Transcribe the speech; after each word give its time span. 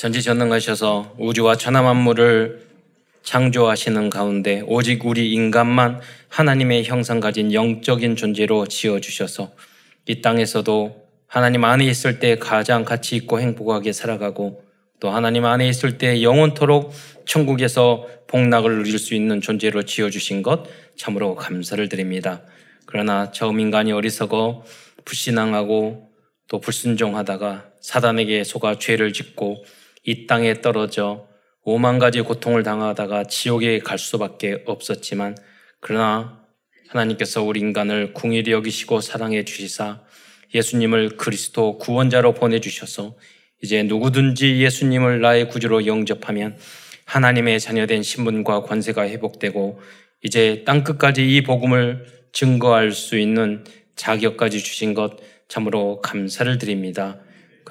전지전능하셔서 0.00 1.16
우주와 1.18 1.56
천하 1.56 1.82
만물을 1.82 2.66
창조하시는 3.22 4.08
가운데 4.08 4.62
오직 4.66 5.04
우리 5.04 5.30
인간만 5.30 6.00
하나님의 6.30 6.84
형상 6.84 7.20
가진 7.20 7.52
영적인 7.52 8.16
존재로 8.16 8.66
지어 8.66 8.98
주셔서 8.98 9.52
이 10.06 10.22
땅에서도 10.22 11.06
하나님 11.26 11.64
안에 11.64 11.84
있을 11.84 12.18
때 12.18 12.36
가장 12.36 12.86
가치 12.86 13.14
있고 13.16 13.40
행복하게 13.40 13.92
살아가고 13.92 14.64
또 15.00 15.10
하나님 15.10 15.44
안에 15.44 15.68
있을 15.68 15.98
때 15.98 16.22
영원토록 16.22 16.94
천국에서 17.26 18.08
복락을 18.26 18.76
누릴 18.78 18.98
수 18.98 19.14
있는 19.14 19.42
존재로 19.42 19.82
지어 19.82 20.08
주신 20.08 20.42
것 20.42 20.64
참으로 20.96 21.34
감사를 21.34 21.86
드립니다. 21.90 22.40
그러나 22.86 23.32
처음 23.32 23.60
인간이 23.60 23.92
어리석어 23.92 24.64
불신앙하고 25.04 26.08
또 26.48 26.58
불순종하다가 26.58 27.66
사단에게 27.82 28.44
속아 28.44 28.78
죄를 28.78 29.12
짓고 29.12 29.62
이 30.04 30.26
땅에 30.26 30.60
떨어져 30.60 31.28
오만 31.62 31.98
가지 31.98 32.20
고통을 32.22 32.62
당하다가 32.62 33.24
지옥에 33.24 33.80
갈 33.80 33.98
수밖에 33.98 34.62
없었지만 34.66 35.36
그러나 35.80 36.40
하나님께서 36.88 37.42
우리 37.42 37.60
인간을 37.60 38.14
궁일이 38.14 38.50
여기시고 38.50 39.00
사랑해 39.00 39.44
주시사 39.44 40.00
예수님을 40.54 41.16
그리스도 41.16 41.78
구원자로 41.78 42.34
보내주셔서 42.34 43.16
이제 43.62 43.82
누구든지 43.82 44.60
예수님을 44.62 45.20
나의 45.20 45.48
구주로 45.48 45.86
영접하면 45.86 46.56
하나님의 47.04 47.60
자녀된 47.60 48.02
신분과 48.02 48.62
관세가 48.62 49.02
회복되고 49.08 49.80
이제 50.22 50.64
땅끝까지 50.64 51.28
이 51.28 51.42
복음을 51.42 52.06
증거할 52.32 52.92
수 52.92 53.18
있는 53.18 53.64
자격까지 53.96 54.60
주신 54.60 54.94
것 54.94 55.18
참으로 55.48 56.00
감사를 56.00 56.58
드립니다. 56.58 57.18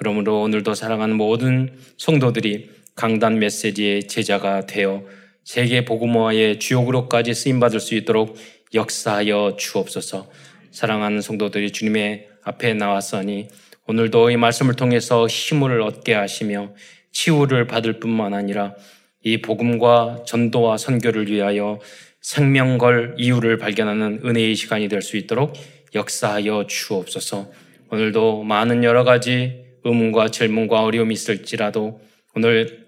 그러므로 0.00 0.40
오늘도 0.40 0.72
사랑하는 0.72 1.16
모든 1.16 1.76
성도들이 1.98 2.70
강단 2.94 3.38
메시지의 3.38 4.08
제자가 4.08 4.64
되어 4.64 5.04
세계 5.44 5.84
복음화의 5.84 6.58
주역으로까지 6.58 7.34
쓰임 7.34 7.60
받을 7.60 7.80
수 7.80 7.94
있도록 7.94 8.34
역사하여 8.72 9.56
주옵소서. 9.58 10.30
사랑하는 10.70 11.20
성도들이 11.20 11.72
주님의 11.72 12.28
앞에 12.44 12.72
나왔으니 12.72 13.48
오늘도 13.86 14.30
이 14.30 14.38
말씀을 14.38 14.74
통해서 14.74 15.26
힘을 15.26 15.82
얻게 15.82 16.14
하시며 16.14 16.72
치유를 17.12 17.66
받을 17.66 18.00
뿐만 18.00 18.32
아니라 18.32 18.74
이 19.22 19.42
복음과 19.42 20.24
전도와 20.26 20.78
선교를 20.78 21.30
위하여 21.30 21.78
생명 22.22 22.78
걸 22.78 23.16
이유를 23.18 23.58
발견하는 23.58 24.22
은혜의 24.24 24.54
시간이 24.54 24.88
될 24.88 25.02
수 25.02 25.18
있도록 25.18 25.52
역사하여 25.94 26.68
주옵소서. 26.68 27.50
오늘도 27.90 28.44
많은 28.44 28.82
여러 28.82 29.04
가지 29.04 29.68
의문과 29.84 30.30
질문과 30.30 30.82
어려움이 30.82 31.14
있을지라도 31.14 32.00
오늘 32.34 32.86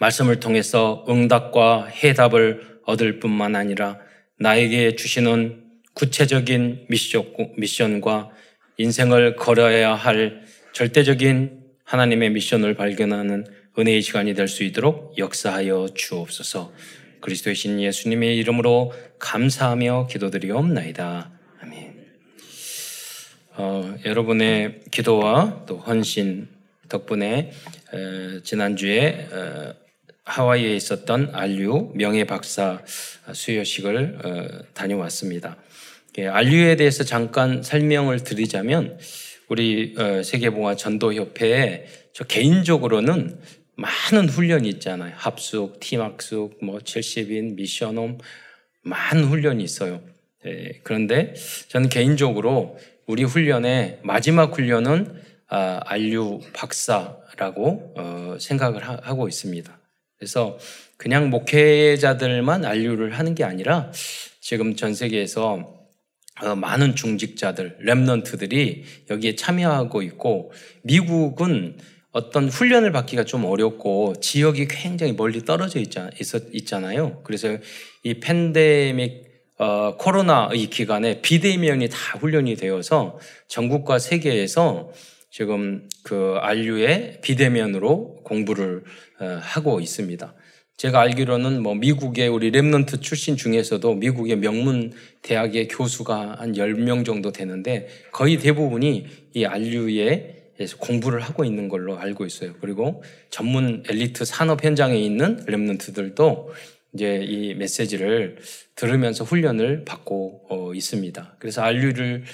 말씀을 0.00 0.40
통해서 0.40 1.04
응답과 1.08 1.86
해답을 1.86 2.80
얻을 2.84 3.20
뿐만 3.20 3.56
아니라 3.56 3.98
나에게 4.38 4.96
주시는 4.96 5.62
구체적인 5.94 6.88
미션과 7.56 8.30
인생을 8.78 9.36
걸어야 9.36 9.94
할 9.94 10.42
절대적인 10.72 11.62
하나님의 11.84 12.30
미션을 12.30 12.74
발견하는 12.74 13.46
은혜의 13.78 14.02
시간이 14.02 14.34
될 14.34 14.48
수 14.48 14.64
있도록 14.64 15.16
역사하여 15.18 15.88
주옵소서. 15.94 16.72
그리스도의 17.20 17.54
신 17.56 17.80
예수님의 17.80 18.36
이름으로 18.38 18.92
감사하며 19.18 20.08
기도드리옵나이다. 20.10 21.33
어, 23.56 23.94
여러분의 24.04 24.80
기도와 24.90 25.64
또 25.66 25.76
헌신 25.76 26.48
덕분에 26.88 27.52
에, 27.92 28.40
지난주에 28.42 29.06
에, 29.06 29.72
하와이에 30.24 30.74
있었던 30.74 31.30
안류 31.32 31.92
명예 31.94 32.24
박사 32.24 32.82
수여식을 33.32 34.18
어, 34.24 34.64
다녀왔습니다. 34.74 35.56
예, 36.18 36.26
안류에 36.26 36.76
대해서 36.76 37.04
잠깐 37.04 37.62
설명을 37.62 38.24
드리자면 38.24 38.98
우리 39.48 39.94
어, 39.98 40.24
세계봉화 40.24 40.74
전도협회에 40.74 41.86
저 42.12 42.24
개인적으로는 42.24 43.38
많은 43.76 44.28
훈련이 44.28 44.68
있잖아요. 44.68 45.12
합숙, 45.16 45.78
팀학숙, 45.78 46.58
뭐 46.64 46.78
70인, 46.78 47.54
미션홈 47.54 48.18
많은 48.82 49.24
훈련이 49.24 49.62
있어요. 49.62 50.00
예, 50.44 50.80
그런데 50.82 51.34
저는 51.68 51.88
개인적으로 51.88 52.78
우리 53.06 53.22
훈련의 53.22 54.00
마지막 54.02 54.56
훈련은 54.56 55.22
아, 55.48 55.80
안류 55.84 56.40
박사라고 56.54 57.94
어, 57.96 58.36
생각을 58.40 58.82
하, 58.82 59.14
고 59.14 59.28
있습니다. 59.28 59.78
그래서 60.16 60.58
그냥 60.96 61.28
목회자들만 61.28 62.64
안류를 62.64 63.18
하는 63.18 63.34
게 63.34 63.44
아니라 63.44 63.92
지금 64.40 64.74
전 64.74 64.94
세계에서 64.94 65.84
어, 66.42 66.54
많은 66.56 66.96
중직자들, 66.96 67.78
랩런트들이 67.84 68.82
여기에 69.10 69.36
참여하고 69.36 70.02
있고 70.02 70.52
미국은 70.82 71.76
어떤 72.10 72.48
훈련을 72.48 72.90
받기가 72.92 73.24
좀 73.24 73.44
어렵고 73.44 74.14
지역이 74.20 74.68
굉장히 74.68 75.12
멀리 75.12 75.44
떨어져 75.44 75.78
있잖, 75.78 76.10
있잖아요. 76.52 77.22
그래서 77.24 77.58
이 78.02 78.14
팬데믹 78.14 79.33
어, 79.58 79.96
코로나의 79.96 80.66
기간에 80.66 81.20
비대면이 81.20 81.88
다 81.88 82.18
훈련이 82.18 82.56
되어서 82.56 83.18
전국과 83.48 83.98
세계에서 83.98 84.90
지금 85.30 85.88
그 86.02 86.36
안류의 86.40 87.20
비대면으로 87.22 88.22
공부를 88.24 88.84
어, 89.20 89.38
하고 89.40 89.80
있습니다. 89.80 90.34
제가 90.76 91.00
알기로는 91.00 91.62
뭐 91.62 91.74
미국의 91.76 92.28
우리 92.28 92.50
Remnant 92.50 93.00
출신 93.00 93.36
중에서도 93.36 93.94
미국의 93.94 94.36
명문 94.36 94.92
대학의 95.22 95.68
교수가 95.68 96.36
한 96.40 96.52
10명 96.52 97.04
정도 97.04 97.30
되는데 97.30 97.88
거의 98.10 98.38
대부분이 98.38 99.06
이 99.34 99.44
RU에 99.44 100.34
공부를 100.78 101.20
하고 101.20 101.44
있는 101.44 101.68
걸로 101.68 101.98
알고 101.98 102.26
있어요. 102.26 102.54
그리고 102.60 103.02
전문 103.30 103.82
엘리트 103.88 104.24
산업 104.24 104.64
현장에 104.64 104.96
있는 104.96 105.44
Remnant들도 105.46 106.48
이제 106.94 107.20
이 107.22 107.54
메시지를 107.54 108.38
들으면서 108.76 109.24
훈련을 109.24 109.84
받고 109.84 110.46
어, 110.48 110.74
있습니다. 110.74 111.36
그래서 111.38 111.62
RU를 111.62 112.24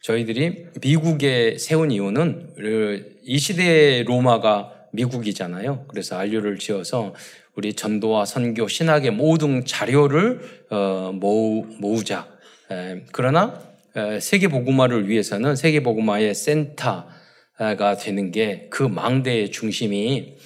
저희들이 0.00 0.66
미국에 0.80 1.56
세운 1.58 1.90
이유는 1.90 2.54
그이 2.56 3.38
시대의 3.38 4.04
로마가 4.04 4.72
미국이잖아요. 4.92 5.84
그래서 5.88 6.16
RU를 6.16 6.58
지어서 6.58 7.14
우리 7.54 7.74
전도와 7.74 8.24
선교, 8.24 8.68
신학의 8.68 9.10
모든 9.10 9.64
자료를 9.64 10.40
어, 10.70 11.12
모으, 11.14 11.64
모으자. 11.78 12.28
에, 12.70 13.02
그러나 13.12 13.60
에, 13.96 14.20
세계 14.20 14.48
복음화를 14.48 15.08
위해서는 15.08 15.56
세계 15.56 15.82
복음화의 15.82 16.34
센터가 16.34 17.96
되는 17.98 18.30
게 18.30 18.68
그 18.70 18.82
망대의 18.82 19.50
중심이 19.50 20.36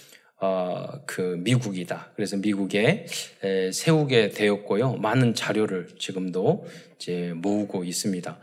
어, 0.43 0.87
그 1.05 1.37
미국이다. 1.41 2.13
그래서 2.17 2.37
미국에 2.39 3.07
에, 3.45 3.73
세우게 3.73 4.31
되었고요. 4.31 4.95
많은 4.95 5.35
자료를 5.35 5.89
지금도 5.99 6.67
이제 6.97 7.33
모으고 7.37 7.85
있습니다. 7.85 8.39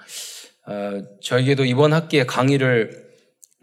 어, 0.68 1.04
저에게도 1.22 1.66
이번 1.66 1.94
학기에 1.94 2.26
강의를 2.26 3.08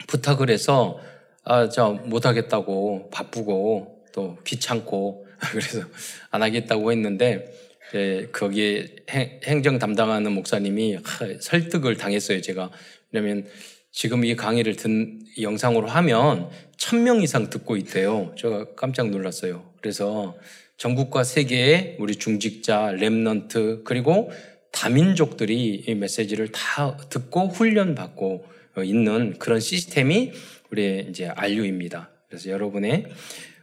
부탁을 0.08 0.50
해서 0.50 1.00
아, 1.44 1.68
저 1.68 1.92
못하겠다고 1.92 3.10
바쁘고 3.10 4.04
또 4.12 4.38
귀찮고 4.44 5.26
그래서 5.52 5.86
안 6.30 6.42
하겠다고 6.42 6.90
했는데 6.90 7.52
에, 7.94 8.26
거기에 8.32 8.96
행, 9.10 9.40
행정 9.44 9.78
담당하는 9.78 10.32
목사님이 10.32 10.96
하, 10.96 11.02
설득을 11.40 11.96
당했어요. 11.98 12.40
제가 12.40 12.70
왜냐면 13.12 13.46
지금 13.92 14.24
이 14.24 14.34
강의를 14.34 14.74
든 14.74 15.20
영상으로 15.40 15.86
하면 15.86 16.50
천명 16.84 17.22
이상 17.22 17.48
듣고 17.48 17.78
있대요. 17.78 18.34
제가 18.36 18.74
깜짝 18.74 19.08
놀랐어요. 19.08 19.64
그래서 19.80 20.36
전국과 20.76 21.24
세계의 21.24 21.96
우리 21.98 22.16
중직자, 22.16 22.92
Remnant 22.98 23.84
그리고 23.84 24.30
다민족들이 24.70 25.82
이 25.86 25.94
메시지를 25.94 26.52
다 26.52 26.98
듣고 27.08 27.48
훈련받고 27.48 28.44
있는 28.84 29.38
그런 29.38 29.60
시스템이 29.60 30.32
우리 30.70 31.06
이제 31.08 31.26
안류입니다. 31.26 32.10
그래서 32.28 32.50
여러분의 32.50 33.06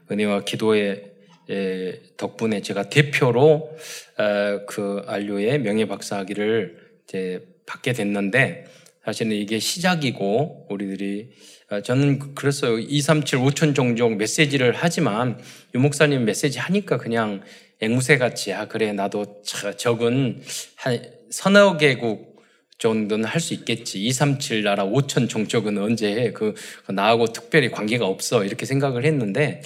은혜와 0.10 0.44
기도의 0.44 1.12
덕분에 2.18 2.64
제가 2.64 2.90
대표로 2.90 3.78
어, 4.18 4.66
그 4.66 5.04
안류의 5.06 5.60
명예 5.60 5.86
박사학위를 5.86 6.76
이제 7.04 7.46
받게 7.68 7.94
됐는데 7.94 8.66
사실은 9.06 9.34
이게 9.34 9.60
시작이고 9.60 10.70
우리들이 10.72 11.30
어, 11.30 11.61
저는 11.80 12.36
그랬어요. 12.36 12.80
2, 12.80 13.02
3, 13.02 13.24
7, 13.24 13.40
5천 13.40 13.74
종족 13.74 14.18
메시지를 14.18 14.74
하지만 14.76 15.40
유 15.74 15.80
목사님 15.80 16.26
메시지 16.26 16.60
하니까 16.60 16.98
그냥 16.98 17.42
앵무새 17.80 18.18
같이 18.18 18.52
아 18.52 18.68
그래 18.68 18.92
나도 18.92 19.44
적은 19.78 20.42
한 20.76 21.02
서너 21.30 21.78
개국 21.78 22.32
정도는 22.82 23.26
할 23.26 23.40
수 23.40 23.54
있겠지. 23.54 24.04
237 24.04 24.64
나라 24.64 24.84
5천 24.84 25.30
종족은 25.30 25.78
언제 25.78 26.14
해? 26.14 26.32
그, 26.32 26.56
나하고 26.90 27.28
특별히 27.28 27.70
관계가 27.70 28.06
없어. 28.06 28.44
이렇게 28.44 28.66
생각을 28.66 29.06
했는데, 29.06 29.62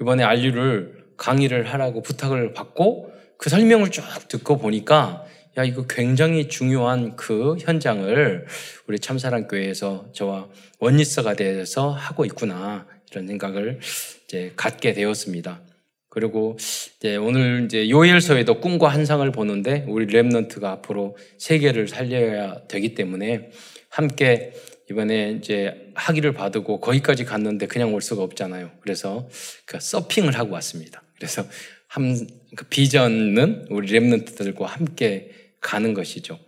이번에 0.00 0.24
안류를 0.24 1.04
강의를 1.16 1.72
하라고 1.72 2.02
부탁을 2.02 2.52
받고, 2.52 3.12
그 3.38 3.50
설명을 3.50 3.90
쭉 3.90 4.02
듣고 4.28 4.58
보니까, 4.58 5.24
야, 5.58 5.64
이거 5.64 5.86
굉장히 5.86 6.48
중요한 6.48 7.16
그 7.16 7.56
현장을 7.58 8.46
우리 8.86 8.98
참사랑교회에서 8.98 10.10
저와 10.12 10.48
원리스가 10.80 11.34
돼서 11.34 11.90
하고 11.90 12.26
있구나. 12.26 12.86
이런 13.10 13.26
생각을 13.26 13.80
이제 14.26 14.52
갖게 14.54 14.92
되었습니다. 14.92 15.62
그리고 16.10 16.58
이제 16.98 17.16
오늘 17.16 17.64
이제 17.64 17.88
요엘서에도 17.88 18.60
꿈과 18.60 18.88
환상을 18.88 19.30
보는데 19.32 19.86
우리 19.88 20.06
Remnant가 20.06 20.64
앞으로 20.64 21.16
세계를 21.38 21.88
살려야 21.88 22.66
되기 22.68 22.94
때문에 22.94 23.50
함께 23.88 24.52
이번에 24.90 25.38
이제 25.38 25.90
학위를 25.94 26.34
받고 26.34 26.80
거기까지 26.80 27.24
갔는데 27.24 27.66
그냥 27.66 27.94
올 27.94 28.02
수가 28.02 28.22
없잖아요. 28.22 28.72
그래서 28.80 29.26
그 29.64 29.78
서핑을 29.80 30.38
하고 30.38 30.52
왔습니다. 30.52 31.02
그래서 31.16 31.44
한, 31.88 32.26
그 32.56 32.66
비전은 32.66 33.68
우리 33.70 33.88
Remnant들과 33.88 34.64
함께 34.64 35.45
가는 35.60 35.94
것이죠. 35.94 36.38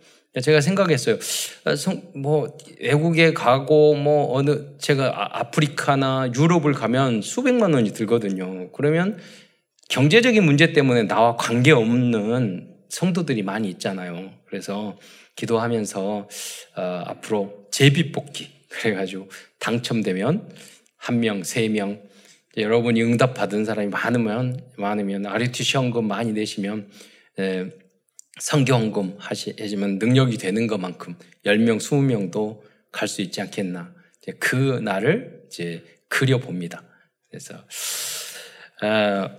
제가 0.41 0.61
생각했어요. 0.61 1.17
아, 1.65 1.75
뭐 2.15 2.55
외국에 2.79 3.33
가고 3.33 3.95
뭐 3.95 4.35
어느 4.35 4.77
제가 4.77 5.07
아, 5.07 5.39
아프리카나 5.39 6.31
유럽을 6.35 6.73
가면 6.73 7.21
수백만 7.21 7.73
원이 7.73 7.93
들거든요. 7.93 8.71
그러면 8.71 9.17
경제적인 9.89 10.43
문제 10.43 10.71
때문에 10.71 11.03
나와 11.03 11.35
관계 11.35 11.71
없는 11.71 12.75
성도들이 12.89 13.43
많이 13.43 13.69
있잖아요. 13.69 14.31
그래서 14.45 14.97
기도하면서 15.35 16.27
어, 16.75 17.03
앞으로 17.07 17.67
제비 17.71 18.11
뽑기 18.11 18.49
그래가지고 18.69 19.29
당첨되면 19.59 20.49
한 20.97 21.19
명, 21.19 21.43
세 21.43 21.67
명, 21.69 22.01
여러분이 22.57 23.01
응답 23.01 23.33
받은 23.33 23.65
사람이 23.65 23.87
많으면 23.89 24.59
많으면 24.77 25.25
아리티 25.25 25.63
시험금 25.63 26.07
많이 26.07 26.33
내시면 26.33 26.89
에, 27.39 27.65
성경금 28.39 29.15
하시면 29.19 29.99
능력이 29.99 30.37
되는 30.37 30.67
것만큼 30.67 31.15
10명, 31.45 31.77
20명도 31.77 32.61
갈 32.91 33.07
수 33.07 33.21
있지 33.21 33.41
않겠나. 33.41 33.93
그 34.39 34.79
날을 34.83 35.43
이제 35.47 35.83
그려봅니다. 36.07 36.83
그래서, 37.29 37.55
어, 38.81 39.29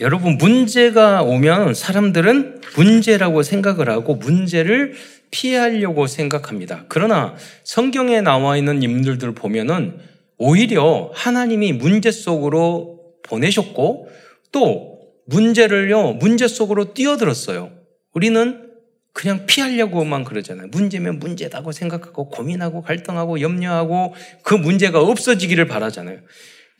여러분, 0.00 0.36
문제가 0.36 1.22
오면 1.22 1.74
사람들은 1.74 2.60
문제라고 2.76 3.42
생각을 3.42 3.88
하고 3.88 4.14
문제를 4.14 4.94
피하려고 5.30 6.06
생각합니다. 6.06 6.84
그러나 6.88 7.34
성경에 7.64 8.20
나와 8.20 8.56
있는 8.56 8.82
인물들 8.82 9.34
보면은 9.34 9.98
오히려 10.38 11.10
하나님이 11.14 11.72
문제 11.72 12.10
속으로 12.10 13.00
보내셨고 13.22 14.08
또 14.52 15.00
문제를요, 15.26 16.14
문제 16.14 16.46
속으로 16.46 16.94
뛰어들었어요. 16.94 17.72
우리는 18.16 18.70
그냥 19.12 19.44
피하려고만 19.44 20.24
그러잖아요. 20.24 20.68
문제면 20.68 21.18
문제다고 21.18 21.70
생각하고 21.72 22.30
고민하고 22.30 22.80
갈등하고 22.80 23.42
염려하고 23.42 24.14
그 24.42 24.54
문제가 24.54 25.02
없어지기를 25.02 25.66
바라잖아요. 25.66 26.20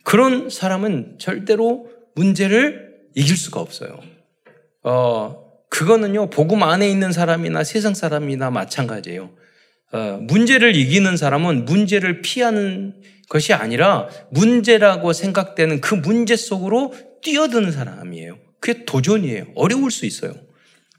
그런 0.03 0.49
사람은 0.49 1.17
절대로 1.19 1.91
문제를 2.15 2.95
이길 3.13 3.37
수가 3.37 3.59
없어요. 3.59 3.99
어, 4.81 5.43
그거는요, 5.69 6.31
복음 6.31 6.63
안에 6.63 6.89
있는 6.89 7.11
사람이나 7.11 7.63
세상 7.63 7.93
사람이나 7.93 8.49
마찬가지예요. 8.49 9.29
어, 9.93 10.19
문제를 10.21 10.75
이기는 10.75 11.17
사람은 11.17 11.65
문제를 11.65 12.23
피하는 12.23 12.95
것이 13.29 13.53
아니라 13.53 14.09
문제라고 14.31 15.13
생각되는 15.13 15.81
그 15.81 15.93
문제 15.93 16.35
속으로 16.35 16.95
뛰어드는 17.21 17.71
사람이에요. 17.71 18.39
그게 18.59 18.85
도전이에요. 18.85 19.49
어려울 19.53 19.91
수 19.91 20.07
있어요. 20.07 20.46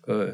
어, 0.08 0.32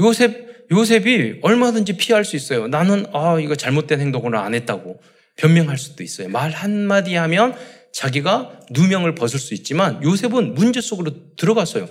요셉, 0.00 0.68
요셉이 0.70 1.40
얼마든지 1.42 1.96
피할 1.96 2.24
수 2.24 2.36
있어요. 2.36 2.68
나는, 2.68 3.06
아, 3.12 3.38
이거 3.40 3.54
잘못된 3.54 4.00
행동을 4.00 4.36
안 4.36 4.54
했다고 4.54 5.00
변명할 5.36 5.78
수도 5.78 6.02
있어요. 6.02 6.28
말 6.28 6.50
한마디 6.50 7.14
하면 7.14 7.54
자기가 7.92 8.60
누명을 8.70 9.14
벗을 9.14 9.38
수 9.38 9.54
있지만 9.54 10.02
요셉은 10.02 10.54
문제 10.54 10.80
속으로 10.80 11.34
들어갔어요. 11.36 11.88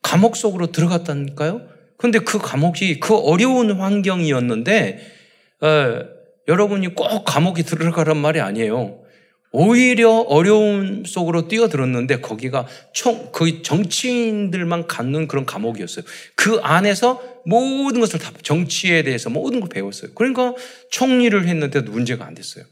감옥 0.00 0.36
속으로 0.36 0.72
들어갔다니까요. 0.72 1.68
그런데 1.98 2.18
그 2.20 2.38
감옥이 2.38 3.00
그 3.00 3.16
어려운 3.16 3.72
환경이었는데 3.72 4.98
에, 5.62 6.02
여러분이 6.48 6.94
꼭 6.94 7.24
감옥에 7.24 7.62
들어가란 7.62 8.16
말이 8.16 8.40
아니에요. 8.40 9.01
오히려 9.52 10.10
어려움 10.10 11.04
속으로 11.04 11.46
뛰어들었는데 11.46 12.20
거기가 12.20 12.66
총 12.92 13.30
거의 13.32 13.62
정치인들만 13.62 14.86
갖는 14.86 15.28
그런 15.28 15.44
감옥이었어요. 15.44 16.04
그 16.34 16.58
안에서 16.62 17.22
모든 17.44 18.00
것을 18.00 18.18
다 18.18 18.32
정치에 18.42 19.02
대해서 19.02 19.28
모든 19.28 19.60
걸 19.60 19.68
배웠어요. 19.68 20.12
그러니까 20.14 20.54
총리를 20.90 21.46
했는데도 21.46 21.92
문제가 21.92 22.24
안 22.26 22.34
됐어요. 22.34 22.64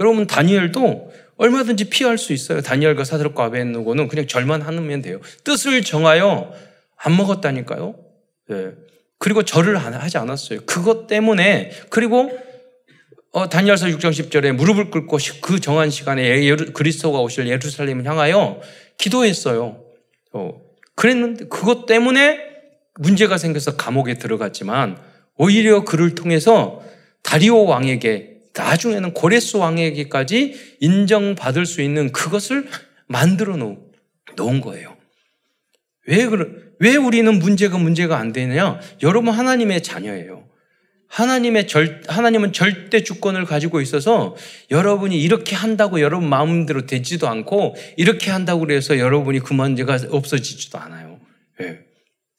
여러분 0.00 0.26
다니엘도 0.26 1.12
얼마든지 1.36 1.88
피할 1.88 2.18
수 2.18 2.32
있어요. 2.32 2.60
다니엘과 2.60 3.04
사드락과 3.04 3.44
아벤누고는 3.44 4.08
그냥 4.08 4.26
절만 4.26 4.62
하면 4.62 5.02
돼요. 5.02 5.20
뜻을 5.44 5.82
정하여 5.82 6.52
안 6.96 7.16
먹었다니까요. 7.16 7.94
네. 8.48 8.70
그리고 9.18 9.42
절을 9.42 9.76
하지 9.76 10.18
않았어요. 10.18 10.60
그것 10.66 11.06
때문에 11.06 11.70
그리고 11.90 12.30
어, 13.34 13.48
다니엘서 13.48 13.86
6장 13.86 14.10
10절에 14.10 14.52
무릎을 14.52 14.92
꿇고 14.92 15.18
그 15.40 15.58
정한 15.58 15.90
시간에 15.90 16.22
예루, 16.44 16.72
그리스도가 16.72 17.18
오실 17.18 17.48
예루살렘을 17.48 18.06
향하여 18.06 18.60
기도했어요. 18.96 19.82
어, 20.32 20.60
그랬는데 20.94 21.46
그것 21.48 21.84
때문에 21.86 22.38
문제가 23.00 23.36
생겨서 23.36 23.74
감옥에 23.76 24.14
들어갔지만 24.14 24.98
오히려 25.36 25.84
그를 25.84 26.14
통해서 26.14 26.80
다리오 27.24 27.64
왕에게 27.64 28.38
나중에는 28.56 29.14
고레스 29.14 29.56
왕에게까지 29.56 30.76
인정받을 30.78 31.66
수 31.66 31.82
있는 31.82 32.12
그것을 32.12 32.68
만들어 33.08 33.56
놓은 33.56 34.60
거예요. 34.60 34.96
왜, 36.06 36.28
왜 36.78 36.94
우리는 36.94 37.36
문제가 37.36 37.78
문제가 37.78 38.16
안 38.16 38.32
되느냐? 38.32 38.78
여러분 39.02 39.34
하나님의 39.34 39.82
자녀예요. 39.82 40.53
하나님의 41.08 41.68
절, 41.68 42.02
하나님은 42.08 42.52
절대 42.52 43.02
주권을 43.02 43.44
가지고 43.44 43.80
있어서 43.80 44.36
여러분이 44.70 45.20
이렇게 45.20 45.54
한다고 45.54 46.00
여러분 46.00 46.28
마음대로 46.28 46.86
되지도 46.86 47.28
않고 47.28 47.76
이렇게 47.96 48.30
한다고 48.30 48.60
그래서 48.60 48.98
여러분이 48.98 49.40
그 49.40 49.52
문제가 49.52 49.98
없어지지도 50.10 50.78
않아요. 50.78 51.20
예. 51.60 51.80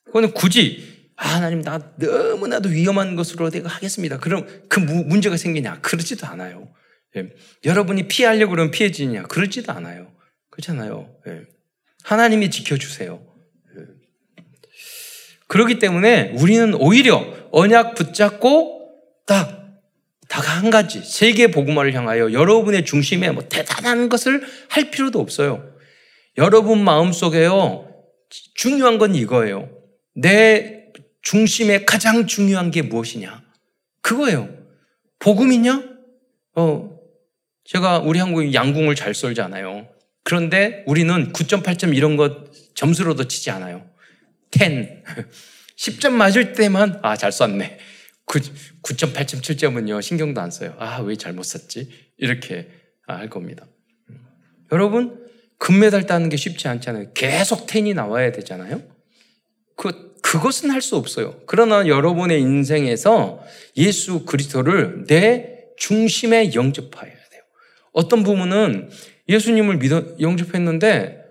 그거는 0.05 0.31
굳이 0.33 0.95
아, 1.17 1.35
하나님, 1.35 1.61
나 1.61 1.79
너무나도 1.95 2.69
위험한 2.69 3.15
것으로 3.15 3.49
내가 3.49 3.69
하겠습니다. 3.69 4.19
그럼 4.19 4.47
그 4.67 4.79
문제가 4.79 5.37
생기냐? 5.37 5.79
그러지도 5.81 6.27
않아요. 6.27 6.67
예. 7.15 7.29
여러분이 7.63 8.07
피하려고 8.07 8.51
그러면 8.51 8.71
피해지냐? 8.71 9.23
그러지도 9.23 9.71
않아요. 9.71 10.11
그렇잖아요. 10.49 11.09
예. 11.27 11.41
하나님이 12.03 12.49
지켜주세요. 12.51 13.25
예. 13.77 13.81
그렇기 15.47 15.79
때문에 15.79 16.33
우리는 16.35 16.73
오히려 16.73 17.34
언약 17.55 17.95
붙잡고 17.95 18.91
딱, 19.25 19.79
딱한 20.27 20.69
가지, 20.69 21.01
세계 21.01 21.47
복음화를 21.47 21.93
향하여 21.93 22.33
여러분의 22.33 22.83
중심에 22.83 23.31
뭐 23.31 23.47
대단한 23.47 24.09
것을 24.09 24.43
할 24.67 24.91
필요도 24.91 25.21
없어요. 25.21 25.65
여러분 26.37 26.83
마음 26.83 27.13
속에요. 27.13 27.89
중요한 28.55 28.97
건 28.97 29.15
이거예요. 29.15 29.69
내 30.15 30.87
중심에 31.21 31.85
가장 31.85 32.27
중요한 32.27 32.71
게 32.71 32.81
무엇이냐? 32.81 33.41
그거예요. 34.01 34.49
복음이냐? 35.19 35.81
어, 36.55 36.99
제가 37.63 37.99
우리 37.99 38.19
한국이 38.19 38.53
양궁을 38.53 38.95
잘 38.95 39.13
쏠잖아요. 39.13 39.87
그런데 40.23 40.83
우리는 40.87 41.31
9.8점 41.31 41.95
이런 41.95 42.17
것 42.17 42.51
점수로도 42.75 43.29
치지 43.29 43.49
않아요. 43.51 43.89
10. 44.51 45.03
10점 45.77 46.11
맞을 46.11 46.53
때만, 46.53 46.99
아, 47.03 47.15
잘 47.15 47.31
쐈네. 47.31 47.77
9, 48.25 48.39
9.8점, 48.81 49.41
7점은요, 49.41 50.01
신경도 50.01 50.41
안 50.41 50.51
써요. 50.51 50.75
아, 50.79 50.99
왜 51.01 51.15
잘못 51.15 51.43
썼지? 51.43 51.89
이렇게 52.17 52.69
할 53.07 53.29
겁니다. 53.29 53.65
여러분, 54.71 55.25
금메달 55.57 56.05
따는 56.05 56.29
게 56.29 56.37
쉽지 56.37 56.67
않잖아요. 56.67 57.13
계속 57.13 57.67
10이 57.67 57.93
나와야 57.93 58.31
되잖아요. 58.31 58.81
그 59.75 60.15
그것은 60.21 60.71
할 60.71 60.81
수 60.81 60.95
없어요. 60.95 61.39
그러나 61.45 61.87
여러분의 61.87 62.41
인생에서 62.41 63.43
예수 63.77 64.25
그리스도를 64.25 65.05
내 65.07 65.59
중심에 65.77 66.53
영접해야 66.55 67.13
돼요. 67.13 67.41
어떤 67.93 68.23
부분은 68.23 68.89
예수님을 69.29 69.77
믿어 69.77 70.03
영접했는데 70.19 71.24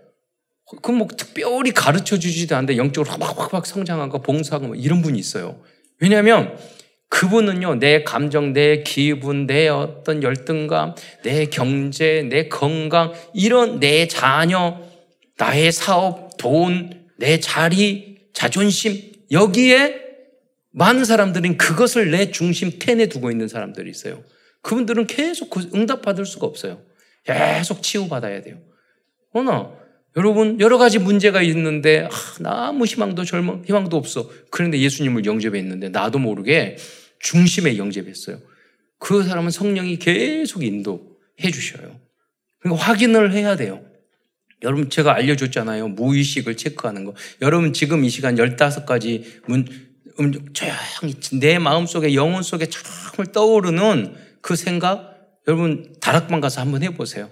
그뭐 0.83 1.09
특별히 1.17 1.73
가르쳐 1.73 2.19
주지도 2.19 2.57
않는데 2.57 2.77
영적으로 2.77 3.13
확확확 3.13 3.67
성장하고 3.67 4.23
봉사하고 4.23 4.69
뭐 4.69 4.77
이런 4.77 5.03
분이 5.03 5.19
있어요. 5.19 5.61
왜냐하면 6.01 6.57
그분은요, 7.09 7.77
내 7.77 8.03
감정, 8.03 8.53
내 8.53 8.83
기분, 8.83 9.47
내 9.47 9.69
어떤 9.69 10.23
열등감, 10.23 10.95
내 11.23 11.47
경제, 11.47 12.27
내 12.29 12.49
건강, 12.49 13.13
이런 13.33 13.79
내 13.79 14.09
자녀, 14.09 14.81
나의 15.39 15.71
사업, 15.71 16.37
돈, 16.39 17.07
내 17.17 17.39
자리, 17.39 18.19
자존심, 18.33 19.13
여기에 19.31 20.03
많은 20.73 21.05
사람들은 21.05 21.57
그것을 21.57 22.11
내 22.11 22.33
중심 22.33 22.79
텐에 22.81 23.07
두고 23.07 23.31
있는 23.31 23.47
사람들이 23.47 23.89
있어요. 23.91 24.25
그분들은 24.63 25.07
계속 25.07 25.51
그 25.51 25.71
응답받을 25.73 26.27
수가 26.27 26.47
없어요. 26.47 26.83
계속 27.23 27.83
치유받아야 27.83 28.43
돼요. 28.43 28.59
어나 29.33 29.71
여러분 30.17 30.61
여러 30.61 30.79
가지 30.79 30.99
문제가 30.99 31.43
있는데 31.43 32.09
아, 32.11 32.17
나 32.41 32.69
아무 32.69 32.85
희망도 32.85 33.25
절망 33.25 33.63
희망도 33.65 33.97
없어. 33.97 34.31
그런데 34.51 34.79
예수님을 34.79 35.25
영접했는데 35.25 35.89
나도 35.89 36.19
모르게 36.19 36.77
중심에 37.19 37.77
영접했어요. 37.79 38.39
그 38.99 39.25
사람은 39.25 39.51
성령이 39.51 39.99
계속 39.99 40.63
인도해 40.63 41.51
주셔요. 41.53 41.99
그러니까 42.61 42.85
확인을 42.85 43.33
해야 43.33 43.57
돼요. 43.57 43.83
여러분 44.63 44.89
제가 44.89 45.15
알려줬잖아요. 45.17 45.89
무의식을 45.89 46.57
체크하는 46.57 47.05
거. 47.05 47.15
여러분 47.43 47.73
지금 47.73 48.05
이 48.05 48.09
시간 48.09 48.37
15가지 48.37 49.25
문, 49.47 49.67
음, 50.21 50.53
조용히 50.53 51.15
내 51.41 51.59
마음속에 51.59 52.15
영혼 52.15 52.43
속에 52.43 52.67
정말 52.67 53.33
떠오르는 53.33 54.15
그 54.41 54.57
생각 54.57 55.15
여러분 55.47 55.95
다락방 56.01 56.41
가서 56.41 56.61
한번 56.61 56.83
해보세요. 56.83 57.31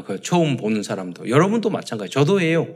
그 0.00 0.20
처음 0.22 0.56
보는 0.56 0.82
사람도 0.82 1.28
여러분도 1.28 1.68
마찬가지. 1.68 2.10
저도 2.12 2.40
해요. 2.40 2.74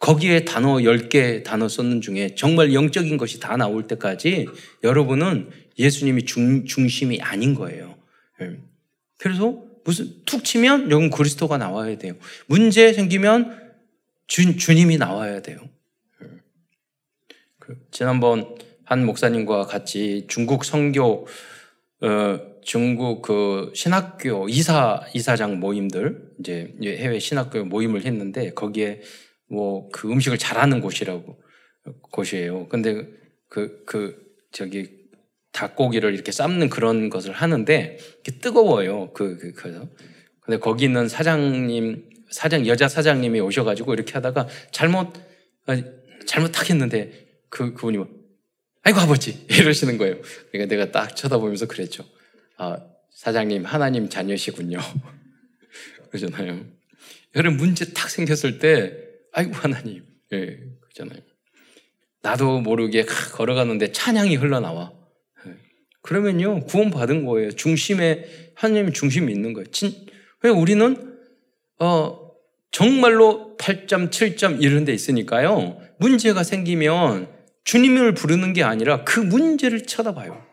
거기에 0.00 0.44
단어 0.44 0.74
10개 0.76 1.44
단어 1.44 1.68
썼는 1.68 2.00
중에 2.00 2.34
정말 2.34 2.72
영적인 2.72 3.16
것이 3.16 3.40
다 3.40 3.56
나올 3.56 3.86
때까지 3.86 4.46
여러분은 4.84 5.50
예수님이 5.78 6.24
중, 6.24 6.64
중심이 6.64 7.20
아닌 7.20 7.54
거예요. 7.54 7.96
예. 8.40 8.58
그래서 9.18 9.62
무슨 9.84 10.12
툭 10.24 10.44
치면 10.44 10.90
여러분 10.90 11.10
그리스도가 11.10 11.58
나와야 11.58 11.96
돼요. 11.98 12.14
문제 12.46 12.92
생기면 12.92 13.72
주, 14.26 14.56
주님이 14.56 14.98
나와야 14.98 15.42
돼요. 15.42 15.58
예. 16.22 16.26
그 17.58 17.76
지난번 17.90 18.56
한 18.84 19.04
목사님과 19.04 19.66
같이 19.66 20.26
중국 20.28 20.64
선교 20.64 21.26
어, 22.00 22.38
중국 22.68 23.22
그 23.22 23.72
신학교 23.74 24.46
이사 24.46 25.02
이사장 25.14 25.58
모임들 25.58 26.34
이제 26.38 26.74
해외 26.84 27.18
신학교 27.18 27.64
모임을 27.64 28.04
했는데 28.04 28.52
거기에 28.52 29.00
뭐 29.48 29.88
그 29.90 30.12
음식을 30.12 30.36
잘하는 30.36 30.82
곳이라고 30.82 31.40
곳이에요. 32.12 32.68
근데 32.68 33.08
그그 33.48 33.84
그 33.86 34.22
저기 34.52 34.90
닭고기를 35.52 36.12
이렇게 36.12 36.30
삶는 36.30 36.68
그런 36.68 37.08
것을 37.08 37.32
하는데 37.32 37.96
뜨거워요. 38.42 39.14
그, 39.14 39.38
그, 39.38 39.52
그 39.54 39.88
근데 40.42 40.58
거기 40.58 40.84
있는 40.84 41.08
사장님, 41.08 42.04
사장, 42.30 42.66
여자 42.66 42.86
사장님이 42.86 43.40
오셔가지고 43.40 43.94
이렇게 43.94 44.12
하다가 44.12 44.46
잘못, 44.72 45.14
아, 45.64 45.82
잘못하겠는데 46.26 47.28
그, 47.48 47.72
그분이 47.72 47.96
뭐, 47.96 48.08
아이고, 48.82 49.00
아버지! 49.00 49.46
이러시는 49.50 49.96
거예요. 49.96 50.16
그러니까 50.50 50.74
내가 50.74 50.92
딱 50.92 51.16
쳐다보면서 51.16 51.66
그랬죠. 51.66 52.04
아, 52.58 52.76
사장님, 53.10 53.64
하나님 53.64 54.08
자녀시군요. 54.08 54.78
그러잖아요. 56.10 56.64
여러분, 57.36 57.56
문제 57.56 57.92
딱 57.92 58.10
생겼을 58.10 58.58
때, 58.58 58.96
아이고, 59.32 59.54
하나님. 59.54 60.04
예, 60.32 60.58
그러잖아요. 60.80 61.20
나도 62.20 62.60
모르게 62.60 63.04
걸어가는데 63.04 63.92
찬양이 63.92 64.36
흘러나와. 64.36 64.92
그러면요, 66.02 66.64
구원받은 66.64 67.26
거예요. 67.26 67.52
중심에, 67.52 68.24
하나님이 68.54 68.92
중심이 68.92 69.32
있는 69.32 69.52
거예요. 69.52 69.70
진, 69.70 69.92
왜 70.42 70.50
우리는, 70.50 71.16
어, 71.78 72.30
정말로 72.70 73.56
8점, 73.58 74.10
7점 74.10 74.62
이런 74.62 74.84
데 74.84 74.92
있으니까요. 74.92 75.80
문제가 75.98 76.42
생기면 76.42 77.28
주님을 77.64 78.14
부르는 78.14 78.52
게 78.52 78.62
아니라 78.62 79.04
그 79.04 79.20
문제를 79.20 79.82
쳐다봐요. 79.86 80.47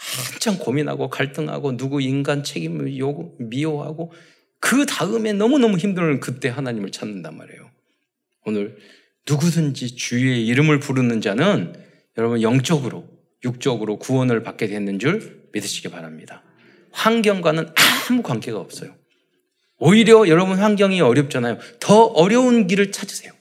한참 0.00 0.58
고민하고 0.58 1.10
갈등하고 1.10 1.76
누구 1.76 2.00
인간 2.00 2.42
책임을 2.42 2.96
요구, 2.96 3.36
미워하고 3.38 4.12
그 4.58 4.86
다음에 4.86 5.34
너무너무 5.34 5.76
힘들면 5.76 6.20
그때 6.20 6.48
하나님을 6.48 6.90
찾는단 6.90 7.36
말이에요. 7.36 7.70
오늘 8.46 8.78
누구든지 9.28 9.96
주의 9.96 10.46
이름을 10.46 10.80
부르는 10.80 11.20
자는 11.20 11.74
여러분 12.16 12.40
영적으로 12.40 13.08
육적으로 13.44 13.98
구원을 13.98 14.42
받게 14.42 14.68
됐는 14.68 14.98
줄 14.98 15.48
믿으시기 15.52 15.88
바랍니다. 15.88 16.42
환경과는 16.92 17.68
아무 18.08 18.22
관계가 18.22 18.58
없어요. 18.58 18.94
오히려 19.78 20.28
여러분 20.28 20.58
환경이 20.58 21.00
어렵잖아요. 21.00 21.58
더 21.78 22.04
어려운 22.04 22.66
길을 22.66 22.90
찾으세요. 22.90 23.32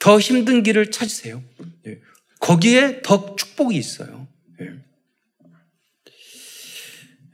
더 0.00 0.18
힘든 0.18 0.62
길을 0.62 0.90
찾으세요. 0.90 1.42
예. 1.86 2.00
거기에 2.40 3.02
더 3.02 3.36
축복이 3.36 3.76
있어요. 3.76 4.28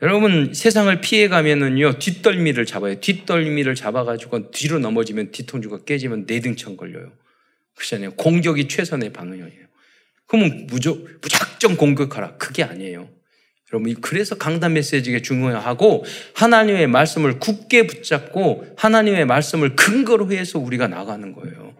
예. 0.03 0.07
여러분 0.07 0.55
세상을 0.55 1.01
피해 1.01 1.29
가면은요 1.29 1.99
뒷덜미를 1.99 2.67
잡아요. 2.67 3.01
뒷덜미를 3.01 3.75
잡아가지고 3.75 4.51
뒤로 4.51 4.79
넘어지면 4.79 5.31
뒤통수가 5.31 5.85
깨지면 5.85 6.25
내등천 6.27 6.77
걸려요. 6.77 7.13
그렇잖아요. 7.75 8.13
공격이 8.13 8.69
최선의 8.69 9.13
방향이에요. 9.13 9.67
그러면 10.27 10.67
무조, 10.69 10.95
무작정 11.23 11.77
공격하라. 11.77 12.37
그게 12.37 12.63
아니에요. 12.63 13.11
여러분, 13.73 13.95
그래서 14.01 14.37
강단 14.37 14.75
메시지가 14.75 15.21
중요하고 15.21 16.05
하나님의 16.35 16.87
말씀을 16.89 17.39
굳게 17.39 17.87
붙잡고 17.87 18.67
하나님의 18.77 19.27
말씀을 19.27 19.77
근거로 19.77 20.31
해서 20.33 20.59
우리가 20.59 20.89
나가는 20.89 21.33
거예요. 21.33 21.75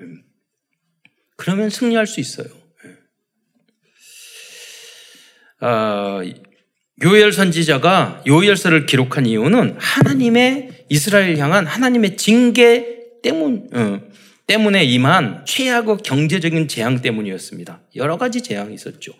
음. 0.00 0.22
그러면 1.36 1.70
승리할 1.70 2.06
수 2.06 2.20
있어요. 2.20 2.48
예. 2.84 2.96
아, 5.60 6.20
요엘 7.02 7.32
선지자가 7.32 8.24
요엘서를 8.26 8.86
기록한 8.86 9.26
이유는 9.26 9.76
하나님의 9.78 10.70
이스라엘 10.88 11.36
향한 11.36 11.66
하나님의 11.66 12.16
징계 12.16 12.98
때문, 13.22 13.68
어, 13.72 14.00
때문에 14.46 14.82
임한 14.84 15.44
최악의 15.46 15.98
경제적인 16.02 16.68
재앙 16.68 17.00
때문이었습니다. 17.02 17.82
여러 17.96 18.16
가지 18.16 18.40
재앙이 18.40 18.74
있었죠. 18.74 19.12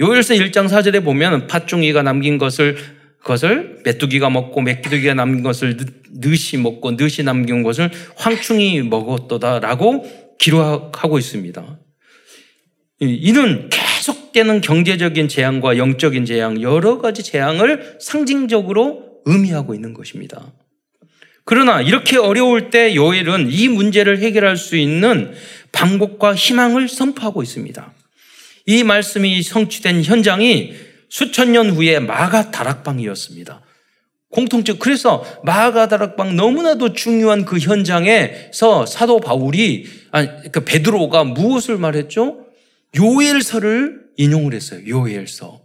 요일서 0.00 0.34
1장 0.34 0.68
4절에 0.68 1.04
보면 1.04 1.48
팥종이가 1.48 2.02
남긴 2.02 2.38
것을 2.38 2.76
것을 3.24 3.80
메뚜기가 3.84 4.30
먹고 4.30 4.60
메뚜기가 4.60 5.14
남긴 5.14 5.42
것을 5.42 5.76
느시 6.12 6.56
먹고 6.58 6.96
느시 6.96 7.24
남긴 7.24 7.64
것을 7.64 7.90
황충이 8.14 8.82
먹었도다라고 8.82 10.36
기록하고 10.38 11.18
있습니다. 11.18 11.78
이는 13.00 13.68
계속되는 14.36 14.60
경제적인 14.60 15.28
재앙과 15.28 15.78
영적인 15.78 16.26
재앙, 16.26 16.60
여러 16.60 16.98
가지 16.98 17.22
재앙을 17.22 17.96
상징적으로 17.98 19.22
의미하고 19.24 19.74
있는 19.74 19.94
것입니다. 19.94 20.52
그러나 21.44 21.80
이렇게 21.80 22.18
어려울 22.18 22.68
때 22.68 22.94
요엘은 22.94 23.48
이 23.50 23.68
문제를 23.68 24.18
해결할 24.18 24.58
수 24.58 24.76
있는 24.76 25.32
방법과 25.72 26.34
희망을 26.34 26.88
선포하고 26.88 27.42
있습니다. 27.42 27.92
이 28.66 28.84
말씀이 28.84 29.42
성취된 29.42 30.02
현장이 30.02 30.74
수천 31.08 31.52
년 31.52 31.70
후에 31.70 31.98
마가 31.98 32.50
다락방이었습니다. 32.50 33.62
공통적 34.30 34.78
그래서 34.78 35.24
마가 35.44 35.88
다락방 35.88 36.36
너무나도 36.36 36.92
중요한 36.92 37.46
그 37.46 37.58
현장에서 37.58 38.84
사도 38.84 39.18
바울이 39.18 39.86
아니 40.10 40.28
그 40.52 40.62
베드로가 40.64 41.24
무엇을 41.24 41.78
말했죠? 41.78 42.44
요엘서를 42.98 44.05
인용을 44.16 44.54
했어요. 44.54 44.80
요엘서. 44.86 45.60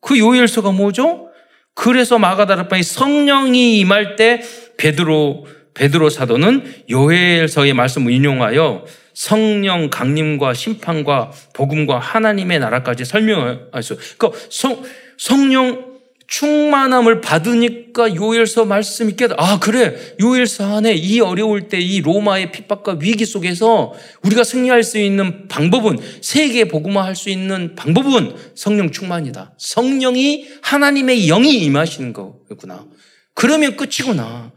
그 0.00 0.18
요엘서가 0.18 0.72
뭐죠? 0.72 1.28
그래서 1.74 2.18
마가 2.18 2.46
다락방이 2.46 2.82
성령이 2.82 3.78
임할 3.78 4.16
때 4.16 4.42
베드로 4.76 5.46
베드로 5.74 6.10
사도는 6.10 6.84
요엘서의 6.90 7.72
말씀을 7.72 8.12
인용하여 8.12 8.84
성령 9.14 9.88
강림과 9.88 10.54
심판과 10.54 11.32
복음과 11.54 11.98
하나님의 11.98 12.58
나라까지 12.58 13.04
설명하였어요. 13.04 13.98
그러니까 14.18 14.40
성, 14.50 14.82
성령 15.16 15.91
충만함을 16.32 17.20
받으니까 17.20 18.14
요엘서 18.14 18.64
말씀이 18.64 19.16
깨달아. 19.16 19.36
아, 19.44 19.58
그래. 19.58 19.94
요엘서 20.18 20.76
안에 20.78 20.94
이 20.94 21.20
어려울 21.20 21.68
때 21.68 21.78
이 21.78 22.00
로마의 22.00 22.52
핍박과 22.52 22.96
위기 23.00 23.26
속에서 23.26 23.92
우리가 24.22 24.42
승리할 24.42 24.82
수 24.82 24.96
있는 24.98 25.46
방법은 25.48 25.98
세계 26.22 26.64
복음화 26.64 27.04
할 27.04 27.14
수 27.14 27.28
있는 27.28 27.74
방법은 27.74 28.34
성령 28.54 28.90
충만이다. 28.90 29.52
성령이 29.58 30.48
하나님의 30.62 31.26
영이 31.26 31.58
임하시는 31.64 32.14
거구나. 32.14 32.86
그러면 33.34 33.76
끝이구나. 33.76 34.52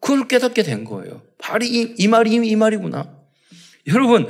그걸 0.00 0.26
깨닫게 0.26 0.64
된 0.64 0.84
거예요. 0.84 1.22
바로 1.38 1.64
이, 1.64 1.94
이 1.96 2.08
말이 2.08 2.34
이 2.34 2.56
말이구나. 2.56 3.08
여러분, 3.86 4.26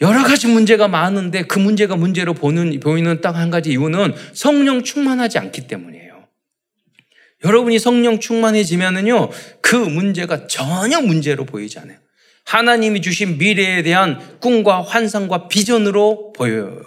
여러 0.00 0.24
가지 0.24 0.48
문제가 0.48 0.88
많은데 0.88 1.42
그 1.44 1.60
문제가 1.60 1.94
문제로 1.94 2.34
보는, 2.34 2.80
보이는 2.80 3.20
딱 3.20 3.36
한 3.36 3.50
가지 3.50 3.70
이유는 3.70 4.14
성령 4.32 4.82
충만하지 4.82 5.38
않기 5.38 5.68
때문이에요. 5.68 6.07
여러분이 7.44 7.78
성령 7.78 8.18
충만해지면은요, 8.18 9.30
그 9.60 9.76
문제가 9.76 10.46
전혀 10.46 11.00
문제로 11.00 11.44
보이지 11.44 11.78
않아요. 11.78 11.98
하나님이 12.44 13.02
주신 13.02 13.38
미래에 13.38 13.82
대한 13.82 14.38
꿈과 14.40 14.82
환상과 14.82 15.48
비전으로 15.48 16.32
보여요. 16.32 16.80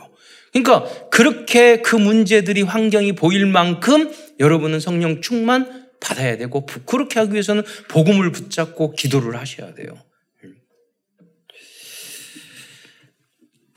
그러니까 0.52 0.84
그렇게 1.10 1.82
그 1.82 1.96
문제들이 1.96 2.64
환경이 2.64 3.14
보일 3.14 3.46
만큼 3.46 4.12
여러분은 4.40 4.80
성령 4.80 5.22
충만 5.22 5.88
받아야 6.02 6.36
되고 6.36 6.66
그렇게 6.66 7.20
하기 7.20 7.32
위해서는 7.34 7.64
복음을 7.88 8.32
붙잡고 8.32 8.94
기도를 8.94 9.38
하셔야 9.38 9.74
돼요. 9.76 9.96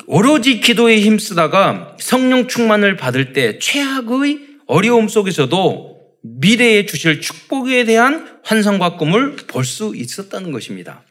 오로지 0.06 0.60
기도에 0.60 1.00
힘쓰다가 1.00 1.96
성령 2.00 2.48
충만을 2.48 2.96
받을 2.96 3.32
때 3.32 3.58
최악의 3.58 4.40
어려움 4.66 5.08
속에서도 5.08 5.93
미래에 6.24 6.86
주실 6.86 7.20
축복에 7.20 7.84
대한 7.84 8.38
환상과 8.42 8.96
꿈을 8.96 9.36
볼 9.36 9.64
수 9.64 9.94
있었다는 9.94 10.52
것입니다. 10.52 11.02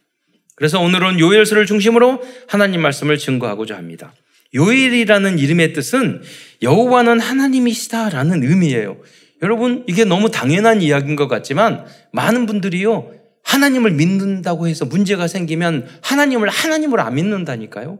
그래서 0.55 0.79
오늘은 0.79 1.20
요엘서를 1.20 1.65
중심으로 1.65 2.22
하나님 2.48 2.82
말씀을 2.82 3.17
증거하고자 3.17 3.75
합니다. 3.75 4.13
요엘이라는 4.55 5.39
이름의 5.39 5.74
뜻은 5.74 6.22
여호와는 6.62 7.20
하나님이시다라는 7.20 8.43
의미예요. 8.43 8.98
여러분 9.41 9.84
이게 9.88 10.05
너무 10.05 10.32
당연한 10.32 10.82
이야기인 10.82 11.15
것 11.15 11.27
같지만 11.27 11.86
많은 12.12 12.46
분들이요 12.46 13.12
하나님을 13.43 13.91
믿는다고 13.91 14.67
해서 14.67 14.86
문제가 14.86 15.27
생기면 15.27 15.88
하나님을 16.01 16.50
하나님으로 16.50 17.01
안 17.01 17.15
믿는다니까요. 17.15 18.00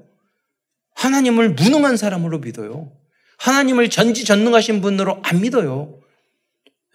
하나님을 0.96 1.50
무능한 1.50 1.98
사람으로 1.98 2.40
믿어요. 2.40 2.92
하나님을 3.40 3.90
전지전능하신 3.90 4.82
분으로 4.82 5.22
안 5.24 5.42
믿어요. 5.42 6.03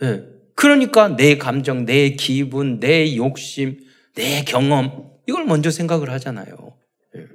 네. 0.01 0.25
그러니까 0.55 1.17
내 1.17 1.39
감정, 1.39 1.85
내 1.85 2.11
기분, 2.11 2.81
내 2.81 3.17
욕심, 3.17 3.79
내 4.15 4.45
경험 4.45 5.11
이걸 5.29 5.45
먼저 5.45 5.71
생각을 5.71 6.11
하잖아요. 6.11 6.77
네. 7.15 7.27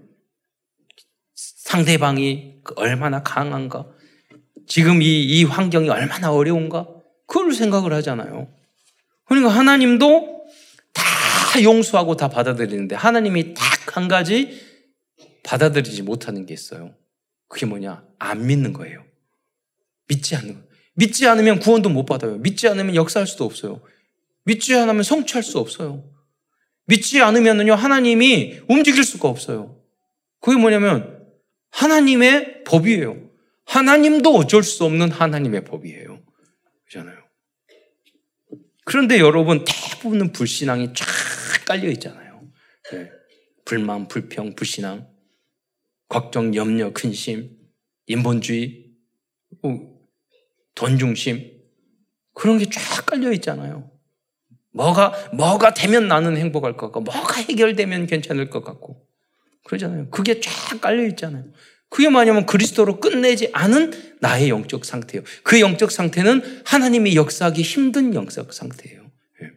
상대방이 1.36 2.62
얼마나 2.76 3.24
강한가, 3.24 3.88
지금 4.68 5.02
이, 5.02 5.24
이 5.24 5.44
환경이 5.44 5.90
얼마나 5.90 6.32
어려운가, 6.32 6.88
그걸 7.28 7.54
생각을 7.54 7.94
하잖아요. 7.94 8.54
그러니까 9.26 9.50
하나님도 9.50 10.46
다 10.94 11.64
용서하고 11.64 12.18
다 12.18 12.28
받아들이는데 12.28 12.96
하나님이 12.96 13.54
딱 13.54 13.84
한 13.94 14.08
가지 14.08 14.60
받아들이지 15.44 16.02
못하는 16.02 16.48
게 16.48 16.54
있어요. 16.54 16.96
그게 17.48 17.68
뭐냐? 17.68 18.04
안 18.18 18.48
믿는 18.48 18.74
거예요. 18.74 19.06
믿지 20.08 20.36
않는 20.36 20.56
거예요. 20.56 20.68
믿지 20.94 21.28
않으면 21.28 21.60
구원도 21.60 21.90
못 21.90 22.06
받아요. 22.06 22.38
믿지 22.38 22.68
않으면 22.68 22.96
역사할 22.96 23.28
수도 23.28 23.46
없어요. 23.46 23.82
믿지 24.46 24.76
않으면 24.76 25.04
성취할 25.04 25.44
수 25.44 25.60
없어요. 25.60 26.10
믿지 26.86 27.22
않으면요, 27.22 27.74
하나님이 27.74 28.62
움직일 28.68 29.04
수가 29.04 29.30
없어요. 29.30 29.82
그게 30.42 30.58
뭐냐면, 30.58 31.26
하나님의 31.72 32.64
법이에요. 32.66 33.30
하나님도 33.66 34.36
어쩔 34.36 34.64
수 34.64 34.84
없는 34.84 35.10
하나님의 35.10 35.64
법이에요. 35.64 36.22
그잖아요. 36.86 37.18
그런데 38.84 39.20
여러분, 39.20 39.64
대부분은 39.66 40.34
불신앙이 40.34 40.94
쫙 40.94 41.06
깔려 41.66 41.90
있잖아요. 41.92 42.42
네. 42.92 43.10
불만, 43.66 44.08
불평, 44.10 44.56
불신앙. 44.56 45.08
걱정, 46.10 46.54
염려, 46.54 46.92
근심, 46.92 47.58
인본주의, 48.08 48.92
돈 50.76 50.98
중심, 50.98 51.52
그런 52.34 52.58
게 52.58 52.66
쫙 52.70 53.06
깔려 53.06 53.32
있잖아요. 53.34 53.92
뭐가, 54.72 55.14
뭐가 55.34 55.74
되면 55.74 56.08
나는 56.08 56.36
행복할 56.38 56.76
것 56.78 56.92
같고, 56.92 57.02
뭐가 57.02 57.42
해결되면 57.42 58.08
괜찮을 58.08 58.50
것 58.50 58.64
같고, 58.64 59.06
그러잖아요. 59.66 60.10
그게 60.10 60.40
쫙 60.40 60.82
깔려 60.82 61.06
있잖아요. 61.08 61.46
그게 61.90 62.10
뭐냐면 62.10 62.48
그리스도로 62.48 63.00
끝내지 63.00 63.50
않은 63.54 64.18
나의 64.20 64.50
영적 64.50 64.84
상태예요. 64.84 65.24
그 65.44 65.60
영적 65.60 65.92
상태는 65.92 66.64
하나님이 66.66 67.16
역사하기 67.16 67.62
힘든 67.62 68.16
영적 68.16 68.52
상태예요. 68.52 69.12
예. 69.44 69.52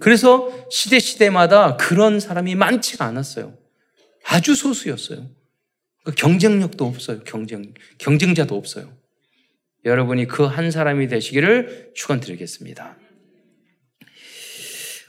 그래서 0.00 0.48
시대 0.70 1.00
시대마다 1.00 1.76
그런 1.76 2.20
사람이 2.20 2.54
많지가 2.54 3.04
않았어요. 3.04 3.58
아주 4.24 4.54
소수였어요. 4.54 5.28
그 6.04 6.12
경쟁력도 6.12 6.86
없어요. 6.86 7.24
경쟁, 7.24 7.74
경쟁자도 7.98 8.56
없어요. 8.56 8.96
여러분이 9.86 10.26
그 10.26 10.46
한 10.46 10.70
사람이 10.70 11.08
되시기를 11.08 11.90
축원드리겠습니다. 11.94 12.96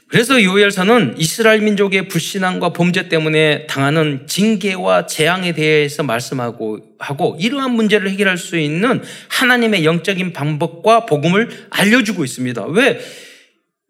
그래서 0.08 0.42
요엘서는 0.42 1.16
이스라엘 1.18 1.60
민족의 1.60 2.08
불신앙과 2.08 2.72
범죄 2.72 3.10
때문에 3.10 3.66
당하는 3.66 4.26
징계와 4.26 5.06
재앙에 5.06 5.52
대해서 5.52 6.02
말씀하고 6.02 6.80
하고 6.98 7.36
이러한 7.38 7.72
문제를 7.72 8.10
해결할 8.10 8.38
수 8.38 8.58
있는 8.58 9.02
하나님의 9.28 9.84
영적인 9.84 10.32
방법과 10.32 11.04
복음을 11.04 11.50
알려주고 11.70 12.24
있습니다. 12.24 12.66
왜 12.68 13.00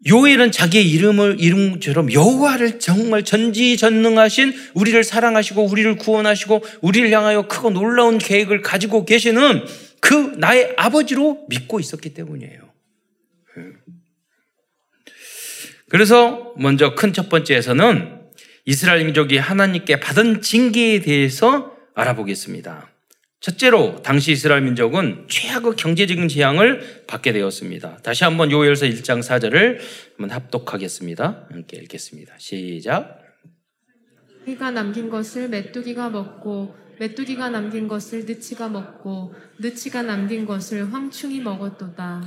요엘은 0.07 0.51
자기의 0.51 0.89
이름을 0.89 1.37
이름처럼 1.39 2.11
여호와를 2.11 2.79
정말 2.79 3.23
전지전능하신 3.23 4.53
우리를 4.73 5.01
사랑하시고 5.03 5.65
우리를 5.65 5.95
구원하시고 5.97 6.63
우리를 6.81 7.11
향하여 7.11 7.47
크고 7.47 7.71
놀라운 7.71 8.17
계획을 8.17 8.61
가지고 8.61 9.05
계시는 9.05 9.63
그 10.01 10.13
나의 10.37 10.73
아버지로 10.77 11.45
믿고 11.49 11.79
있었기 11.79 12.13
때문이에요. 12.13 12.69
그래서 15.89 16.53
먼저 16.57 16.95
큰 16.95 17.13
첫 17.13 17.29
번째에서는 17.29 18.19
이스라엘 18.65 19.03
민족이 19.05 19.37
하나님께 19.37 19.99
받은 19.99 20.41
징계에 20.41 21.01
대해서 21.01 21.75
알아보겠습니다. 21.95 22.89
첫째로 23.39 24.01
당시 24.03 24.33
이스라엘 24.33 24.61
민족은 24.61 25.25
최악의 25.29 25.75
경제적인 25.77 26.27
재앙을 26.27 27.05
받게 27.07 27.31
되었습니다. 27.31 27.97
다시 28.03 28.25
한번 28.25 28.51
요엘서 28.51 28.85
1장 28.85 29.23
4절을 29.23 29.79
한번 30.17 30.29
합독하겠습니다. 30.35 31.47
함께 31.49 31.77
읽겠습니다. 31.77 32.35
시작. 32.37 33.17
가 34.57 34.71
남긴 34.71 35.09
것을 35.09 35.47
메뚜기가 35.47 36.09
먹고 36.09 36.75
메뚜기가 36.99 37.49
남긴 37.49 37.87
것을 37.87 38.25
느치가 38.25 38.67
먹고 38.67 39.33
느치가 39.57 40.01
남긴 40.01 40.45
것을 40.45 40.91
황충이 40.93 41.39
먹었도다. 41.39 42.25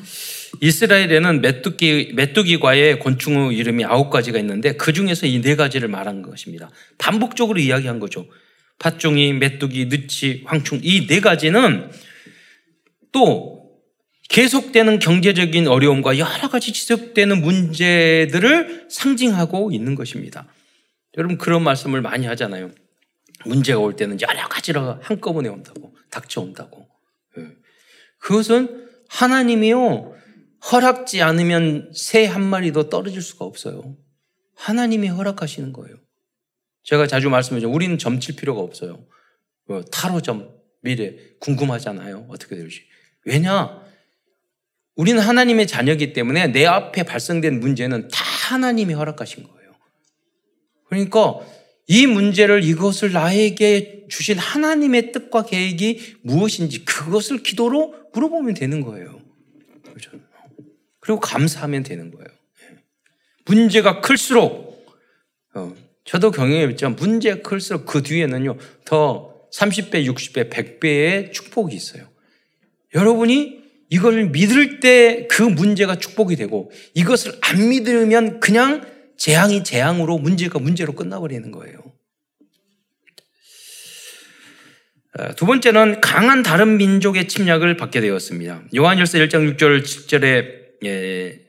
이스라엘에는 0.63 1.43
메뚜기 1.43 2.13
메뚜기과의 2.15 2.99
곤충의 2.99 3.55
이름이 3.57 3.85
아홉 3.85 4.09
가지가 4.11 4.39
있는데 4.39 4.73
그 4.77 4.93
중에서 4.95 5.27
이 5.27 5.43
네 5.43 5.57
가지를 5.57 5.89
말한 5.89 6.23
것입니다. 6.23 6.71
반복적으로 6.99 7.59
이야기한 7.61 7.99
거죠. 8.01 8.27
팥종이, 8.79 9.35
메뚜기, 9.35 9.89
느치, 9.91 10.43
황충 10.47 10.81
이 10.83 11.07
네 11.07 11.21
가지는 11.21 11.91
또 13.13 13.61
계속되는 14.31 14.99
경제적인 15.01 15.69
어려움과 15.69 16.17
여러 16.17 16.49
가지 16.49 16.73
지속되는 16.73 17.43
문제들을 17.43 18.87
상징하고 18.89 19.73
있는 19.73 19.95
것입니다. 19.95 20.47
여러분 21.19 21.37
그런 21.37 21.63
말씀을 21.63 22.01
많이 22.01 22.27
하잖아요. 22.27 22.71
문제가 23.47 23.81
올 23.81 23.97
때는 23.97 24.21
여러 24.21 24.49
가지로 24.49 24.99
한꺼번에 25.03 25.49
온다고 25.49 25.95
닥쳐온다고. 26.11 26.89
예. 27.39 27.49
그것은 28.19 28.89
하나님이요 29.09 30.15
허락지 30.71 31.23
않으면 31.23 31.93
새 31.95 32.27
한 32.27 32.43
마리도 32.43 32.89
떨어질 32.89 33.21
수가 33.21 33.45
없어요. 33.45 33.97
하나님이 34.55 35.09
허락하시는 35.09 35.73
거예요. 35.73 35.97
제가 36.85 37.07
자주 37.07 37.31
말씀드리죠. 37.31 37.71
우리는 37.71 37.99
점칠 37.99 38.37
필요가 38.37 38.61
없어요. 38.61 39.05
뭐 39.67 39.83
타로점, 39.83 40.51
미래, 40.81 41.17
궁금하잖아요. 41.41 42.27
어떻게 42.29 42.57
될지. 42.57 42.85
왜냐? 43.25 43.83
우리는 44.95 45.21
하나님의 45.21 45.67
자녀이기 45.67 46.13
때문에 46.13 46.49
내 46.49 46.67
앞에 46.67 47.05
발생된 47.05 47.61
문제는 47.61 48.09
다 48.09 48.25
하나님이 48.51 48.95
허락하신 48.95 49.45
거예요. 49.45 49.73
그러니까 50.87 51.41
이 51.89 52.07
문제를 52.07 52.65
이것을 52.65 53.13
나에게 53.13 54.07
주신 54.09 54.39
하나님의 54.39 55.13
뜻과 55.13 55.45
계획이 55.47 56.17
무엇인지 56.23 56.85
그것을 56.85 57.43
기도로 57.43 57.95
물어보면 58.13 58.55
되는 58.55 58.81
거예요. 58.81 59.21
그렇죠? 59.83 60.11
그리고 61.01 61.21
감사하면 61.21 61.83
되는 61.83 62.11
거예요. 62.11 62.29
예. 62.29 62.77
문제가 63.47 64.01
클수록 64.01 64.87
어, 65.55 65.75
저도 66.05 66.31
경영했지만 66.31 66.97
문제가 66.97 67.43
클수록 67.43 67.87
그 67.87 68.03
뒤에는요, 68.03 68.57
더 68.85 69.35
30배, 69.55 70.07
60배, 70.07 70.51
100배의 70.51 71.33
축복이 71.33 71.75
있어요. 71.75 72.09
여러분이 72.95 73.63
이걸 73.91 74.31
믿을 74.31 74.81
때 74.81 75.27
그 75.29 75.43
문제가 75.43 75.97
축복이 75.97 76.37
되고 76.37 76.71
이것을 76.95 77.33
안 77.41 77.69
믿으면 77.69 78.41
그냥 78.41 78.87
재앙이 79.17 79.65
재앙으로 79.65 80.19
문제가 80.19 80.59
문제로 80.59 80.93
끝나버리는 80.95 81.51
거예요. 81.51 81.79
어, 85.19 85.35
두 85.35 85.45
번째는 85.45 86.01
강한 86.01 86.43
다른 86.43 86.79
민족의 86.79 87.29
침략을 87.29 87.77
받게 87.77 88.01
되었습니다. 88.01 88.65
요한일서 88.75 89.19
1장 89.19 89.57
6절 89.57 89.83
7절에 89.83 90.63
예, 90.85 91.47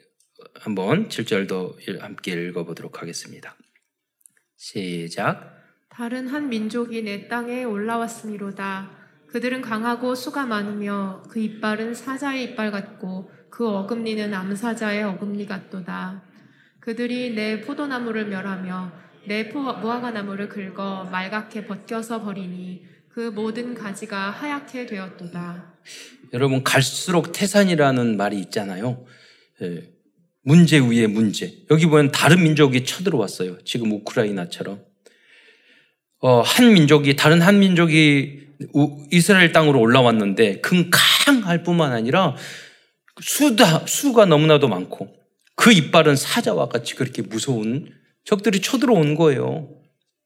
한번 0.60 1.08
7절도 1.08 2.00
함께 2.00 2.34
읽어보도록 2.34 3.02
하겠습니다. 3.02 3.56
시작. 4.58 5.54
다른 5.90 6.28
한 6.28 6.50
민족이 6.50 7.04
내 7.04 7.28
땅에 7.28 7.64
올라왔으미로다. 7.64 8.92
그들은 9.28 9.62
강하고 9.62 10.14
수가 10.16 10.46
많으며 10.46 11.24
그 11.30 11.40
이빨은 11.40 11.96
사자의 11.96 12.44
이빨 12.44 12.72
같고 12.72 13.32
그 13.50 13.68
어금니는 13.68 14.34
암사자의 14.34 15.04
어금니 15.04 15.46
같도다. 15.46 16.24
그들이 16.84 17.34
내 17.34 17.62
포도나무를 17.62 18.26
멸하며 18.26 18.92
내 19.26 19.44
무화과 19.46 20.12
나무를 20.12 20.50
긁어 20.50 21.06
말갛게 21.10 21.66
벗겨서 21.66 22.22
버리니 22.22 22.84
그 23.08 23.30
모든 23.30 23.74
가지가 23.74 24.32
하얗게 24.32 24.88
되었도다. 24.88 25.76
여러분 26.34 26.62
갈수록 26.62 27.32
태산이라는 27.32 28.18
말이 28.18 28.38
있잖아요. 28.40 29.06
예, 29.62 29.94
문제 30.42 30.78
위에 30.78 31.08
문제. 31.08 31.54
여기 31.72 31.86
보면 31.86 32.12
다른 32.12 32.44
민족이 32.44 32.84
쳐들어왔어요. 32.84 33.64
지금 33.64 33.94
우크라이나처럼. 33.94 34.84
어, 36.20 36.42
한 36.42 36.74
민족이 36.74 37.16
다른 37.16 37.42
한 37.42 37.60
민족이 37.60 38.42
이스라엘 39.10 39.54
땅으로 39.54 39.80
올라왔는데 39.80 40.60
금강할 40.60 41.64
뿐만 41.64 41.94
아니라 41.94 42.36
수다 43.22 43.86
수가 43.88 44.26
너무나도 44.26 44.68
많고 44.68 45.23
그 45.56 45.72
이빨은 45.72 46.16
사자와 46.16 46.70
같이 46.70 46.96
그렇게 46.96 47.22
무서운 47.22 47.90
적들이 48.24 48.62
쳐들어온 48.62 49.16
거예요. 49.16 49.70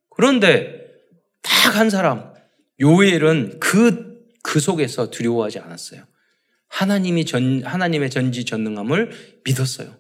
그런데 0.10 0.86
딱 1.42 1.68
한 1.78 1.90
사람 1.90 2.34
요엘은 2.80 3.60
그, 3.60 4.26
그 4.44 4.60
속에서 4.60 5.12
두려워하지 5.12 5.60
않았어요. 5.60 6.04
하나님이 6.68 7.26
전, 7.26 7.64
하나님의 7.64 8.10
전지 8.10 8.46
전능함을 8.46 9.12
믿었어요. 9.46 9.96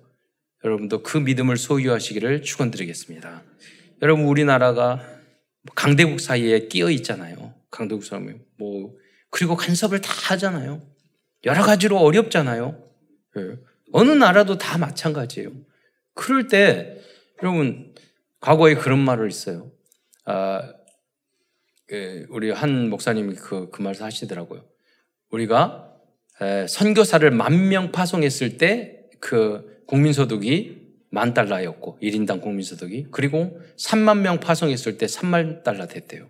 여러분도 0.63 1.04
그 1.04 1.18
믿음을 1.18 1.58
소유하시기를 1.58 2.42
축원드리겠습니다. 2.42 3.44
여러분 4.02 4.26
우리나라가 4.26 5.02
강대국 5.76 6.20
사이에 6.20 6.68
끼어 6.68 6.90
있잖아요. 6.92 7.54
강대국 7.70 8.04
사람이 8.04 8.34
뭐 8.58 8.96
그리고 9.30 9.56
간섭을 9.56 10.02
다 10.02 10.12
하잖아요. 10.34 10.82
여러 11.46 11.63
가지로 11.63 11.98
어렵잖아요. 12.00 12.84
네. 13.88 14.00
어느 14.00 14.12
나라도 14.12 14.58
다 14.58 14.78
마찬가지예요. 14.78 15.52
그럴 16.13 16.47
때 16.47 16.97
여러분 17.41 17.93
과거에 18.39 18.76
그런 18.76 19.00
말을 19.00 19.30
있어요. 19.30 19.71
아, 20.26 20.73
예, 21.91 22.26
우리 22.30 22.52
한 22.52 22.89
목사님이 22.89 23.36
그, 23.36 23.69
그 23.69 23.82
말을 23.82 24.02
하시더라고요. 24.02 24.65
우리가 25.32 25.93
선교사를 26.67 27.30
만 27.32 27.69
명 27.69 27.91
파송했을 27.91 28.58
때 28.58 28.97
그 29.19 29.82
국민소득이 29.88 30.88
만 31.10 31.34
달러였고 31.34 32.00
1인당 32.02 32.41
국민소득이 32.41 33.08
그리고 33.12 33.60
3만 33.78 34.19
명 34.19 34.39
파송했을 34.39 34.97
때 34.97 35.06
3만 35.06 35.63
달러 35.63 35.88
됐대요. 35.88 36.28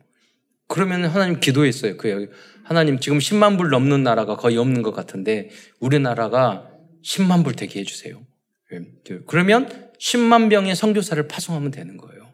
그러면 0.67 1.06
하나님 1.06 1.39
기도했어요. 1.39 1.98
그 1.98 2.30
하나님 2.63 3.00
지금 3.00 3.17
10만 3.17 3.58
불 3.58 3.70
넘는 3.70 4.04
나라가 4.04 4.36
거의 4.36 4.58
없는 4.58 4.84
것 4.84 4.91
같은데 4.93 5.50
우리나라가 5.80 6.70
10만 7.04 7.44
불 7.44 7.56
되게 7.56 7.80
해주세요. 7.80 8.26
예, 8.74 8.82
그러면 9.26 9.92
10만 10.00 10.48
명의 10.48 10.76
선교사를 10.76 11.28
파송하면 11.28 11.72
되는 11.72 11.98
거예요. 11.98 12.34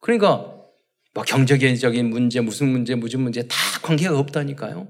그러니까 0.00 0.60
뭐 1.12 1.24
경제적인 1.24 2.10
문제, 2.10 2.40
무슨 2.40 2.68
문제, 2.68 2.94
무슨 2.94 3.20
문제 3.20 3.46
다 3.46 3.56
관계가 3.82 4.18
없다니까요. 4.18 4.88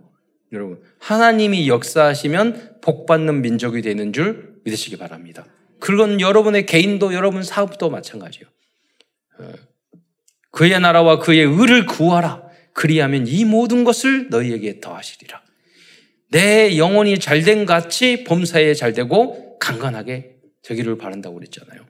여러분, 0.52 0.82
하나님이 0.98 1.68
역사하시면 1.68 2.80
복받는 2.80 3.42
민족이 3.42 3.82
되는 3.82 4.12
줄 4.12 4.60
믿으시기 4.64 4.96
바랍니다. 4.96 5.46
그건 5.78 6.20
여러분의 6.20 6.66
개인도 6.66 7.14
여러분 7.14 7.42
사업도 7.42 7.88
마찬가지요. 7.88 8.46
어, 9.38 9.52
그의 10.50 10.78
나라와 10.80 11.18
그의 11.18 11.44
의를 11.44 11.86
구하라. 11.86 12.50
그리하면 12.72 13.26
이 13.26 13.44
모든 13.44 13.84
것을 13.84 14.28
너희에게 14.28 14.80
더하시리라. 14.80 15.39
내 16.30 16.76
영혼이 16.76 17.18
잘된 17.18 17.66
같이 17.66 18.24
범사에 18.24 18.74
잘되고 18.74 19.58
강건하게 19.58 20.36
되기를 20.62 20.96
바란다고 20.98 21.36
그랬잖아요. 21.36 21.84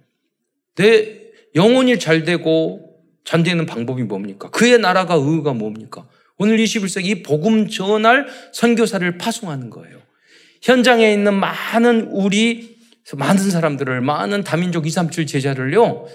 내 0.76 1.20
영혼이 1.54 1.98
잘되고 1.98 2.90
잔되는 3.24 3.66
방법이 3.66 4.02
뭡니까? 4.02 4.50
그의 4.50 4.78
나라가 4.78 5.14
의가 5.14 5.52
뭡니까? 5.52 6.08
오늘 6.38 6.56
21세기 6.56 7.04
이 7.04 7.22
복음 7.22 7.68
전할 7.68 8.26
선교사를 8.52 9.18
파송하는 9.18 9.68
거예요. 9.68 10.00
현장에 10.62 11.12
있는 11.12 11.34
많은 11.34 12.08
우리 12.12 12.78
많은 13.14 13.50
사람들을 13.50 14.00
많은 14.00 14.44
다민족 14.44 14.86
237 14.86 15.26
제자를요. 15.26 16.06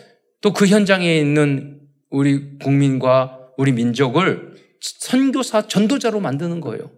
또 0.42 0.54
그 0.54 0.68
현장에 0.68 1.18
있는 1.18 1.80
우리 2.10 2.58
국민과 2.60 3.50
우리 3.58 3.72
민족을 3.72 4.54
선교사 4.80 5.68
전도자로 5.68 6.20
만드는 6.20 6.62
거예요. 6.62 6.92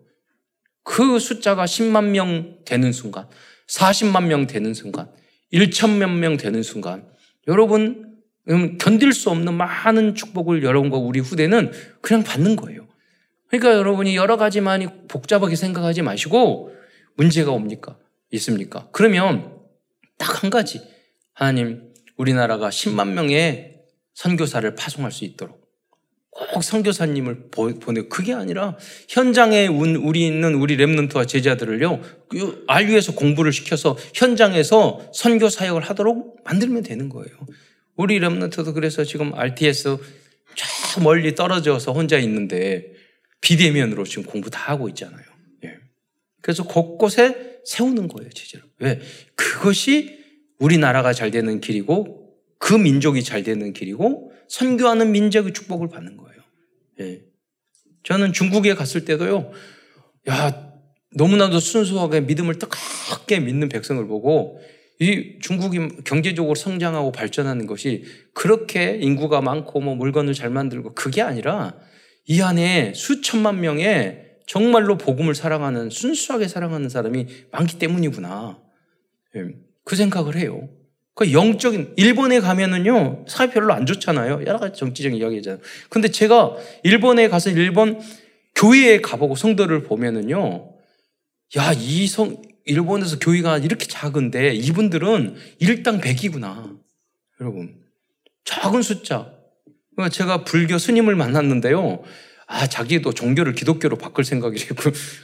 그 0.87 1.19
숫자가 1.19 1.65
10만 1.65 2.11
명 2.11 2.59
되는 2.63 2.93
순간, 2.93 3.27
40만 3.67 4.27
명 4.27 4.47
되는 4.47 4.73
순간, 4.73 5.11
1천몇 5.51 6.09
명 6.09 6.37
되는 6.37 6.63
순간, 6.63 7.05
여러분 7.49 8.15
견딜 8.79 9.11
수 9.11 9.29
없는 9.29 9.53
많은 9.53 10.15
축복을 10.15 10.63
여러분과 10.63 10.97
우리 10.97 11.19
후대는 11.19 11.71
그냥 11.99 12.23
받는 12.23 12.55
거예요. 12.55 12.87
그러니까 13.49 13.73
여러분이 13.73 14.15
여러 14.15 14.37
가지 14.37 14.61
많이 14.61 14.87
복잡하게 15.09 15.57
생각하지 15.57 16.03
마시고 16.03 16.73
문제가 17.15 17.51
옵니까? 17.51 17.97
있습니까? 18.31 18.87
그러면 18.93 19.57
딱 20.17 20.41
한 20.41 20.49
가지. 20.49 20.81
하나님, 21.33 21.93
우리나라가 22.15 22.69
10만 22.69 23.09
명의 23.09 23.81
선교사를 24.13 24.73
파송할 24.75 25.11
수 25.11 25.25
있도록 25.25 25.56
꼭 26.53 26.63
선교사님을 26.63 27.49
보내 27.49 28.03
그게 28.03 28.33
아니라 28.33 28.77
현장에 29.09 29.67
우리 29.67 30.27
있는 30.27 30.55
우리 30.55 30.77
랩런트와 30.77 31.27
제자들을요 31.27 32.01
그 32.29 32.63
알류에서 32.67 33.13
공부를 33.15 33.51
시켜서 33.51 33.97
현장에서 34.13 35.11
선교 35.13 35.49
사역을 35.49 35.81
하도록 35.81 36.37
만들면 36.45 36.83
되는 36.83 37.09
거예요. 37.09 37.35
우리 37.95 38.19
랩런트도 38.19 38.75
그래서 38.75 39.03
지금 39.03 39.33
RTS 39.33 39.97
저 40.93 41.01
멀리 41.01 41.33
떨어져서 41.33 41.91
혼자 41.93 42.19
있는데 42.19 42.93
비대면으로 43.41 44.03
지금 44.03 44.23
공부 44.23 44.49
다 44.49 44.71
하고 44.71 44.89
있잖아요. 44.89 45.23
예. 45.65 45.75
그래서 46.41 46.63
곳곳에 46.63 47.59
세우는 47.65 48.07
거예요, 48.07 48.29
제대로. 48.31 48.63
왜? 48.79 48.99
그것이 49.35 50.17
우리나라가 50.59 51.13
잘 51.13 51.31
되는 51.31 51.59
길이고 51.59 52.35
그 52.57 52.73
민족이 52.73 53.23
잘 53.23 53.43
되는 53.43 53.73
길이고 53.73 54.31
선교하는 54.49 55.11
민족의 55.11 55.53
축복을 55.53 55.89
받는 55.89 56.17
거예요. 56.17 56.41
예. 57.01 57.21
저는 58.03 58.33
중국에 58.33 58.73
갔을 58.73 59.05
때도요, 59.05 59.51
야, 60.29 60.67
너무나도 61.15 61.59
순수하게 61.59 62.21
믿음을 62.21 62.59
뜨겁게 62.59 63.39
믿는 63.39 63.69
백성을 63.69 64.05
보고 64.07 64.59
이 64.99 65.37
중국이 65.41 66.03
경제적으로 66.03 66.55
성장하고 66.55 67.11
발전하는 67.11 67.67
것이 67.67 68.03
그렇게 68.33 68.97
인구가 69.01 69.41
많고 69.41 69.79
뭐 69.79 69.95
물건을 69.95 70.33
잘 70.33 70.49
만들고 70.49 70.95
그게 70.95 71.21
아니라 71.21 71.75
이 72.25 72.41
안에 72.41 72.93
수천만 72.95 73.61
명의 73.61 74.23
정말로 74.47 74.97
복음을 74.97 75.35
사랑하는 75.35 75.89
순수하게 75.89 76.47
사랑하는 76.47 76.89
사람이 76.89 77.27
많기 77.51 77.77
때문이구나. 77.77 78.59
예, 79.35 79.41
그 79.83 79.95
생각을 79.95 80.35
해요. 80.37 80.69
그 81.17 81.33
영적인 81.33 81.95
일본에 81.97 82.39
가면은요 82.39 83.25
사회 83.27 83.49
별로 83.49 83.73
안 83.73 83.87
좋잖아요. 83.87 84.43
여러 84.45 84.59
가지 84.59 84.77
정치적인 84.79 85.17
이야기잖아요. 85.17 85.59
근데 85.89 86.09
제가 86.09 86.55
일본에 86.83 87.27
가서 87.27 87.49
일본 87.49 87.99
교회에 88.55 89.01
가보고 89.01 89.35
성도를 89.35 89.83
보면은요, 89.83 90.69
야 91.57 91.73
이 91.73 92.07
성 92.07 92.39
일본에서 92.65 93.17
교회가 93.17 93.57
이렇게 93.59 93.87
작은데 93.87 94.53
이분들은 94.53 95.35
일당 95.59 96.01
100이구나. 96.01 96.77
여러분. 97.41 97.75
작은 98.45 98.81
숫자. 98.83 99.31
그러니까 99.95 100.09
제가 100.13 100.43
불교 100.43 100.77
스님을 100.77 101.15
만났는데요. 101.15 102.03
아, 102.49 102.65
자기도 102.65 103.13
종교를 103.13 103.53
기독교로 103.53 103.97
바꿀 103.97 104.23
생각이고, 104.23 104.75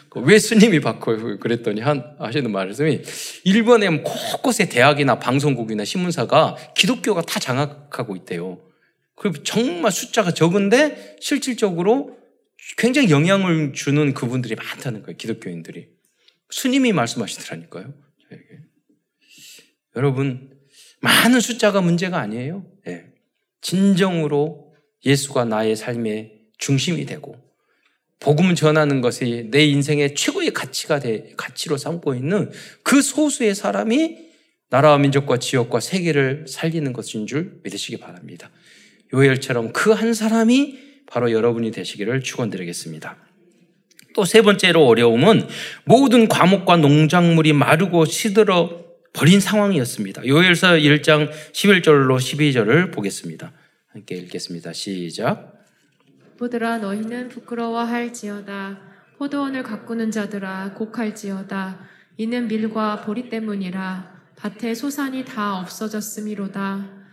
그왜 0.09 0.39
스님이 0.39 0.81
바꿔요? 0.81 1.39
그랬더니 1.39 1.79
한, 1.79 2.15
하시는 2.19 2.51
말씀이, 2.51 3.01
일본에 3.45 3.87
곳곳에 3.87 4.67
대학이나 4.67 5.19
방송국이나 5.19 5.85
신문사가 5.85 6.57
기독교가 6.75 7.21
다 7.21 7.39
장악하고 7.39 8.17
있대요. 8.17 8.59
그 9.15 9.31
정말 9.43 9.93
숫자가 9.93 10.33
적은데, 10.33 11.15
실질적으로 11.21 12.17
굉장히 12.77 13.09
영향을 13.09 13.71
주는 13.71 14.13
그분들이 14.13 14.55
많다는 14.55 15.03
거예요, 15.03 15.15
기독교인들이. 15.15 15.87
스님이 16.49 16.91
말씀하시더라니까요. 16.91 17.93
저에게. 18.29 18.45
여러분, 19.95 20.51
많은 20.99 21.39
숫자가 21.39 21.79
문제가 21.79 22.19
아니에요. 22.19 22.65
네. 22.85 23.05
진정으로 23.61 24.75
예수가 25.05 25.45
나의 25.45 25.77
삶의 25.77 26.42
중심이 26.63 27.05
되고 27.05 27.35
복음 28.21 28.55
전하는 28.55 29.01
것이 29.01 29.49
내 29.51 29.65
인생의 29.65 30.15
최고의 30.15 30.51
가치가 30.51 30.97
돼, 31.01 31.33
가치로 31.35 31.75
삼고 31.75 32.15
있는 32.15 32.49
그 32.83 33.01
소수의 33.01 33.53
사람이 33.53 34.17
나라와 34.69 34.97
민족과 34.97 35.39
지역과 35.39 35.81
세계를 35.81 36.45
살리는 36.47 36.93
것인 36.93 37.27
줄 37.27 37.59
믿으시기 37.63 37.97
바랍니다. 37.97 38.49
요엘처럼 39.13 39.73
그 39.73 39.91
한 39.91 40.13
사람이 40.13 40.79
바로 41.05 41.33
여러분이 41.33 41.71
되시기를 41.71 42.23
축원드리겠습니다. 42.23 43.17
또 44.15 44.23
세 44.23 44.41
번째로 44.41 44.87
어려움은 44.87 45.45
모든 45.83 46.29
과목과 46.29 46.77
농작물이 46.77 47.51
마르고 47.51 48.05
시들어 48.05 48.85
버린 49.11 49.41
상황이었습니다. 49.41 50.25
요엘서 50.25 50.75
1장 50.75 51.29
11절로 51.51 52.17
12절을 52.17 52.93
보겠습니다. 52.93 53.51
함께 53.91 54.15
읽겠습니다. 54.15 54.71
시작. 54.71 55.52
보들아 56.37 56.79
너희는 56.79 57.29
부끄러워할지어다. 57.29 58.77
포도원을 59.17 59.63
가꾸는 59.63 60.11
자들아 60.11 60.73
곡할지어다. 60.73 61.79
이는 62.17 62.47
밀과 62.47 63.01
보리 63.01 63.29
때문이라. 63.29 64.11
밭에 64.35 64.73
소산이 64.73 65.25
다 65.25 65.59
없어졌음이로다. 65.59 67.03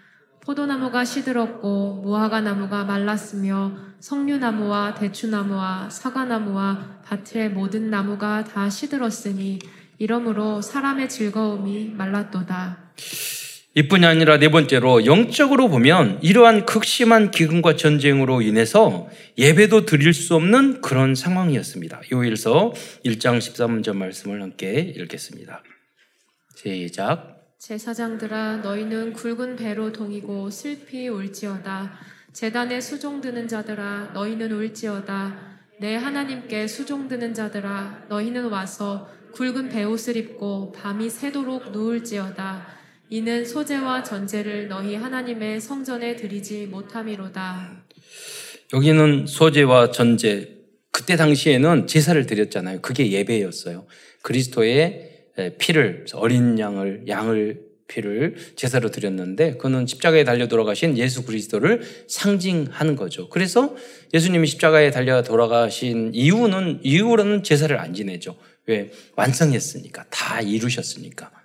포도나무가 0.41 1.05
시들었고 1.05 2.01
무화과 2.03 2.41
나무가 2.41 2.85
말랐으며 2.85 3.73
석류나무와 4.01 4.95
대추나무와 4.95 5.91
사과나무와 5.91 7.03
밭의 7.05 7.51
모든 7.51 7.91
나무가 7.91 8.43
다 8.43 8.71
시들었으니 8.71 9.59
이러므로 9.99 10.63
사람의 10.63 11.11
즐거움이 11.11 11.91
말랐도다. 11.97 12.79
이뿐이 13.75 14.05
아니라 14.05 14.39
네 14.39 14.51
번째로 14.51 15.07
영적으로 15.07 15.69
보면 15.69 16.19
이러한 16.23 16.67
극심한 16.67 17.31
기근과 17.31 17.77
전쟁으로 17.77 18.43
인해서 18.43 19.09
예배도 19.39 19.87
드릴 19.87 20.13
수 20.13 20.35
없는 20.35 20.81
그런 20.81 21.15
상황이었습니다. 21.15 22.01
요일서 22.11 22.73
1장 23.05 23.39
13절 23.39 23.97
말씀을 23.97 24.43
함께 24.43 24.93
읽겠습니다. 24.97 25.63
시작. 26.57 27.41
제사장들아 27.61 28.57
너희는 28.59 29.13
굵은 29.13 29.55
배로 29.57 29.93
동이고 29.93 30.51
슬피 30.51 31.09
울지어다 31.09 31.93
재단에 32.33 32.81
수종드는 32.81 33.47
자들아 33.49 34.11
너희는 34.15 34.51
울지어다 34.51 35.51
내 35.79 35.95
하나님께 35.95 36.67
수종드는 36.67 37.35
자들아 37.35 38.07
너희는 38.09 38.49
와서 38.49 39.09
굵은 39.33 39.69
배옷을 39.69 40.17
입고 40.17 40.73
밤이 40.73 41.09
새도록 41.09 41.71
누울지어다 41.71 42.80
이는 43.13 43.45
소재와 43.45 44.05
전제를 44.05 44.69
너희 44.69 44.95
하나님의 44.95 45.61
성전에 45.61 46.15
드리지 46.15 46.67
못함이로다. 46.67 47.83
여기는 48.73 49.27
소재와 49.27 49.91
전제 49.91 50.61
그때 50.93 51.17
당시에는 51.17 51.89
제사를 51.89 52.25
드렸잖아요. 52.25 52.81
그게 52.81 53.11
예배였어요. 53.11 53.87
그리스도의 54.23 55.27
피를 55.59 56.05
어린 56.15 56.57
양을 56.61 57.07
양을 57.09 57.63
피를 57.89 58.37
제사로 58.55 58.93
드렸는데 58.93 59.57
그는 59.57 59.89
십자가에 59.89 60.23
달려 60.23 60.47
돌아가신 60.47 60.97
예수 60.97 61.25
그리스도를 61.25 61.83
상징하는 62.07 62.95
거죠. 62.95 63.29
그래서 63.29 63.75
예수님이 64.15 64.47
십자가에 64.47 64.93
달려 64.93 65.25
돌아가신 65.25 66.13
이유는 66.15 66.83
이후로는 66.85 67.43
제사를 67.43 67.77
안 67.77 67.93
지내죠. 67.93 68.37
왜 68.67 68.93
완성했으니까 69.17 70.05
다 70.11 70.41
이루셨으니까. 70.41 71.40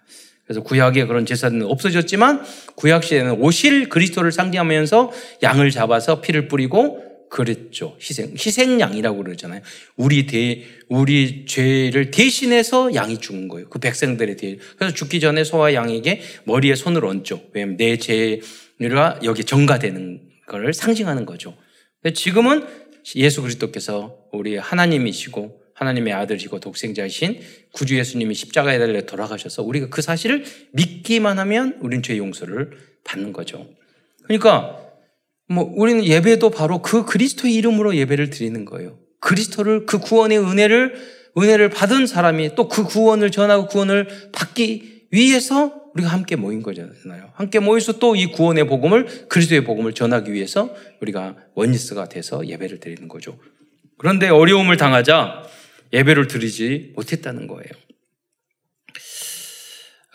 그래서 0.45 0.61
구약에 0.61 1.05
그런 1.05 1.25
제사는 1.25 1.61
없어졌지만 1.63 2.43
구약 2.75 3.03
시대는 3.03 3.33
오실 3.33 3.89
그리스도를 3.89 4.31
상징하면서 4.31 5.11
양을 5.43 5.71
잡아서 5.71 6.21
피를 6.21 6.47
뿌리고 6.47 7.03
그랬죠. 7.29 7.97
희생 7.99 8.33
희생양이라고 8.37 9.23
그러잖아요. 9.23 9.61
우리 9.97 10.25
대 10.27 10.63
우리 10.87 11.45
죄를 11.45 12.11
대신해서 12.11 12.93
양이 12.93 13.17
죽은 13.17 13.47
거예요. 13.47 13.67
그 13.69 13.79
백성들의 13.79 14.37
대. 14.37 14.57
그래서 14.77 14.93
죽기 14.93 15.19
전에 15.19 15.43
소와 15.43 15.73
양에게 15.73 16.21
머리에 16.45 16.75
손을 16.75 17.03
얹죠. 17.03 17.41
왜냐면 17.53 17.77
내 17.77 17.97
죄가 17.97 19.19
여기 19.23 19.43
전가되는 19.43 20.21
걸 20.47 20.73
상징하는 20.73 21.25
거죠. 21.25 21.57
지금은 22.13 22.65
예수 23.15 23.41
그리스도께서 23.41 24.15
우리 24.31 24.57
하나님이시고 24.57 25.64
하나님의 25.75 26.13
아들이고 26.13 26.59
독생자이신 26.59 27.39
구주 27.73 27.97
예수님이 27.97 28.33
십자가에 28.33 28.79
달려 28.79 29.01
돌아가셔서 29.01 29.61
우리가 29.63 29.89
그 29.89 30.01
사실을 30.01 30.43
믿기만 30.71 31.37
하면 31.39 31.77
우리는 31.81 32.01
죄 32.01 32.17
용서를 32.17 32.71
받는 33.03 33.33
거죠. 33.33 33.67
그러니까 34.23 34.79
뭐 35.47 35.69
우리는 35.75 36.03
예배도 36.03 36.49
바로 36.49 36.81
그 36.81 37.05
그리스도의 37.05 37.53
이름으로 37.55 37.95
예배를 37.95 38.29
드리는 38.31 38.65
거예요. 38.65 38.97
그리스도를 39.19 39.85
그 39.85 39.99
구원의 39.99 40.39
은혜를 40.39 40.95
은혜를 41.37 41.69
받은 41.69 42.07
사람이 42.07 42.55
또 42.55 42.69
그 42.69 42.85
구원을 42.85 43.29
전하고 43.29 43.67
구원을 43.67 44.07
받기 44.31 45.07
위해서 45.11 45.73
우리가 45.93 46.09
함께 46.09 46.35
모인 46.35 46.61
거잖아요. 46.63 47.31
함께 47.33 47.59
모여서 47.59 47.99
또 47.99 48.15
이 48.15 48.27
구원의 48.27 48.67
복음을 48.67 49.27
그리스도의 49.27 49.65
복음을 49.65 49.93
전하기 49.93 50.31
위해서 50.31 50.73
우리가 51.01 51.35
원리스가 51.53 52.07
돼서 52.07 52.47
예배를 52.47 52.79
드리는 52.79 53.07
거죠. 53.09 53.37
그런데 53.97 54.29
어려움을 54.29 54.77
당하자 54.77 55.43
예배를 55.95 56.27
드리지 56.27 56.91
못했다는 56.95 57.47
거예요. 57.47 57.71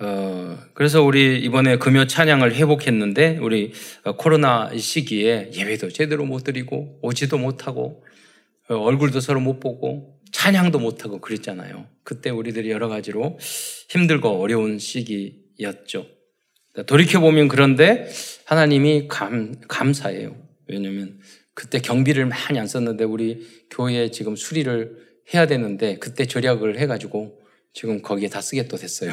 어, 0.03 0.59
그래서 0.73 1.03
우리 1.03 1.39
이번에 1.41 1.77
금요 1.77 2.07
찬양을 2.07 2.55
회복했는데 2.55 3.39
우리 3.39 3.73
코로나 4.17 4.71
시기에 4.75 5.51
예배도 5.55 5.91
제대로 5.91 6.25
못 6.25 6.45
드리고 6.45 7.01
오지도 7.03 7.37
못하고 7.39 8.05
어, 8.69 8.77
얼굴도 8.77 9.21
서로 9.21 9.41
못 9.41 9.61
보고 9.61 10.21
찬양도 10.33 10.79
못하고 10.79 11.21
그랬잖아요. 11.21 11.87
그때 12.03 12.31
우리들이 12.31 12.71
여러 12.71 12.89
가지로 12.89 13.39
힘들고 13.89 14.41
어려운 14.41 14.79
시기였죠. 14.79 16.07
돌이켜보면 16.87 17.49
그런데 17.49 18.09
하나님이 18.47 19.09
감, 19.09 19.55
감사해요. 19.67 20.37
왜냐면 20.67 21.19
그때 21.53 21.81
경비를 21.81 22.27
많이 22.27 22.59
안 22.59 22.67
썼는데 22.67 23.05
우리 23.05 23.47
교회 23.71 24.11
지금 24.11 24.37
수리를 24.37 25.10
해야 25.35 25.47
되는데 25.47 25.99
그때 25.99 26.27
절약을 26.27 26.79
해가지고 26.79 27.41
지금 27.73 28.03
거기에 28.03 28.29
다 28.29 28.41
쓰게 28.41 28.69
또 28.69 28.77
됐어요. 28.77 29.13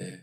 예. 0.00 0.20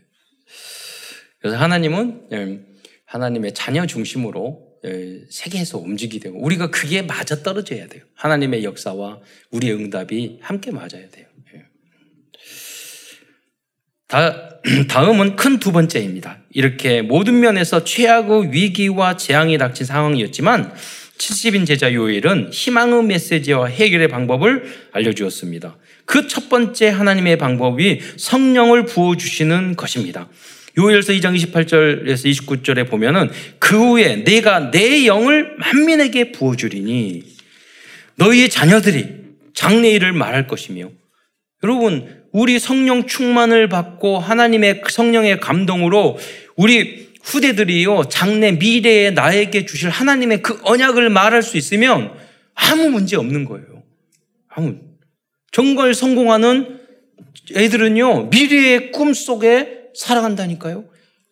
그래서 1.40 1.56
하나님은 1.58 2.28
예, 2.32 2.60
하나님의 3.04 3.54
자녀 3.54 3.86
중심으로 3.86 4.66
예, 4.84 5.20
세계에서 5.30 5.78
움직이게 5.78 6.24
되고 6.24 6.40
우리가 6.40 6.70
그게 6.70 7.02
맞아 7.02 7.42
떨어져야 7.42 7.86
돼요. 7.88 8.04
하나님의 8.14 8.64
역사와 8.64 9.20
우리의 9.50 9.74
응답이 9.74 10.38
함께 10.40 10.70
맞아야 10.70 11.08
돼요. 11.10 11.26
다, 14.08 14.60
다음은 14.88 15.36
큰 15.36 15.58
두 15.58 15.72
번째입니다. 15.72 16.38
이렇게 16.50 17.02
모든 17.02 17.40
면에서 17.40 17.82
최악의 17.82 18.52
위기와 18.52 19.16
재앙이 19.16 19.58
닥친 19.58 19.84
상황이었지만 19.84 20.72
70인 21.18 21.66
제자 21.66 21.92
요일은 21.92 22.50
희망의 22.52 23.04
메시지와 23.04 23.66
해결의 23.66 24.08
방법을 24.08 24.64
알려주었습니다. 24.92 25.76
그 26.04 26.26
첫 26.28 26.48
번째 26.48 26.88
하나님의 26.88 27.36
방법이 27.38 28.00
성령을 28.16 28.86
부어주시는 28.86 29.76
것입니다. 29.76 30.28
요일서 30.78 31.12
2장 31.14 31.36
28절에서 31.36 32.26
29절에 32.30 32.88
보면은 32.88 33.30
그 33.58 33.76
후에 33.76 34.24
내가 34.24 34.70
내 34.70 35.06
영을 35.06 35.56
만민에게 35.58 36.32
부어주리니 36.32 37.22
너희의 38.16 38.50
자녀들이 38.50 39.08
장래 39.54 39.90
일을 39.90 40.12
말할 40.12 40.46
것이며 40.46 40.90
여러분 41.64 42.22
우리 42.32 42.58
성령 42.58 43.06
충만을 43.06 43.68
받고 43.68 44.18
하나님의 44.18 44.82
성령의 44.86 45.40
감동으로 45.40 46.18
우리 46.56 47.05
후대들이요, 47.26 48.04
장래 48.08 48.52
미래에 48.52 49.10
나에게 49.10 49.66
주실 49.66 49.90
하나님의 49.90 50.42
그 50.42 50.60
언약을 50.62 51.10
말할 51.10 51.42
수 51.42 51.56
있으면 51.56 52.12
아무 52.54 52.88
문제 52.88 53.16
없는 53.16 53.44
거예요. 53.44 53.82
아무. 54.48 54.76
정말 55.50 55.92
성공하는 55.92 56.80
애들은요, 57.54 58.26
미래의 58.26 58.92
꿈 58.92 59.12
속에 59.12 59.90
살아간다니까요. 59.94 60.84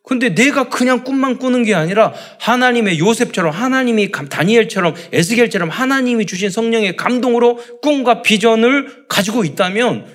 근데 0.02 0.35
내가 0.35 0.68
그냥 0.68 1.02
꿈만 1.04 1.38
꾸는 1.38 1.62
게 1.62 1.74
아니라 1.74 2.12
하나님의 2.40 2.98
요셉처럼 2.98 3.52
하나님이 3.54 4.11
다니엘처럼 4.11 4.94
에스겔처럼 5.12 5.70
하나님이 5.70 6.26
주신 6.26 6.50
성령의 6.50 6.96
감동으로 6.96 7.57
꿈과 7.80 8.20
비전을 8.20 9.07
가지고 9.09 9.44
있다면 9.44 10.07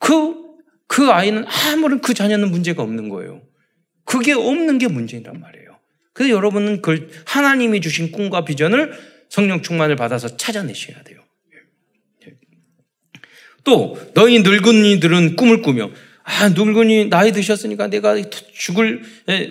그, 0.00 0.34
그 0.88 1.10
아이는 1.10 1.44
아무런 1.46 2.00
그 2.00 2.14
자녀는 2.14 2.50
문제가 2.50 2.82
없는 2.82 3.10
거예요. 3.10 3.42
그게 4.08 4.32
없는 4.32 4.78
게 4.78 4.88
문제란 4.88 5.38
말이에요. 5.38 5.78
그래서 6.14 6.34
여러분은 6.34 6.80
그 6.80 7.10
하나님이 7.26 7.82
주신 7.82 8.10
꿈과 8.10 8.46
비전을 8.46 8.92
성령 9.28 9.60
충만을 9.60 9.96
받아서 9.96 10.38
찾아내셔야 10.38 11.02
돼요. 11.02 11.20
또 13.64 13.98
너희 14.14 14.38
늙은이들은 14.38 15.36
꿈을 15.36 15.60
꾸며 15.60 15.90
아 16.24 16.48
늙은이 16.48 17.10
나이 17.10 17.32
드셨으니까 17.32 17.88
내가 17.88 18.16
죽을 18.54 19.02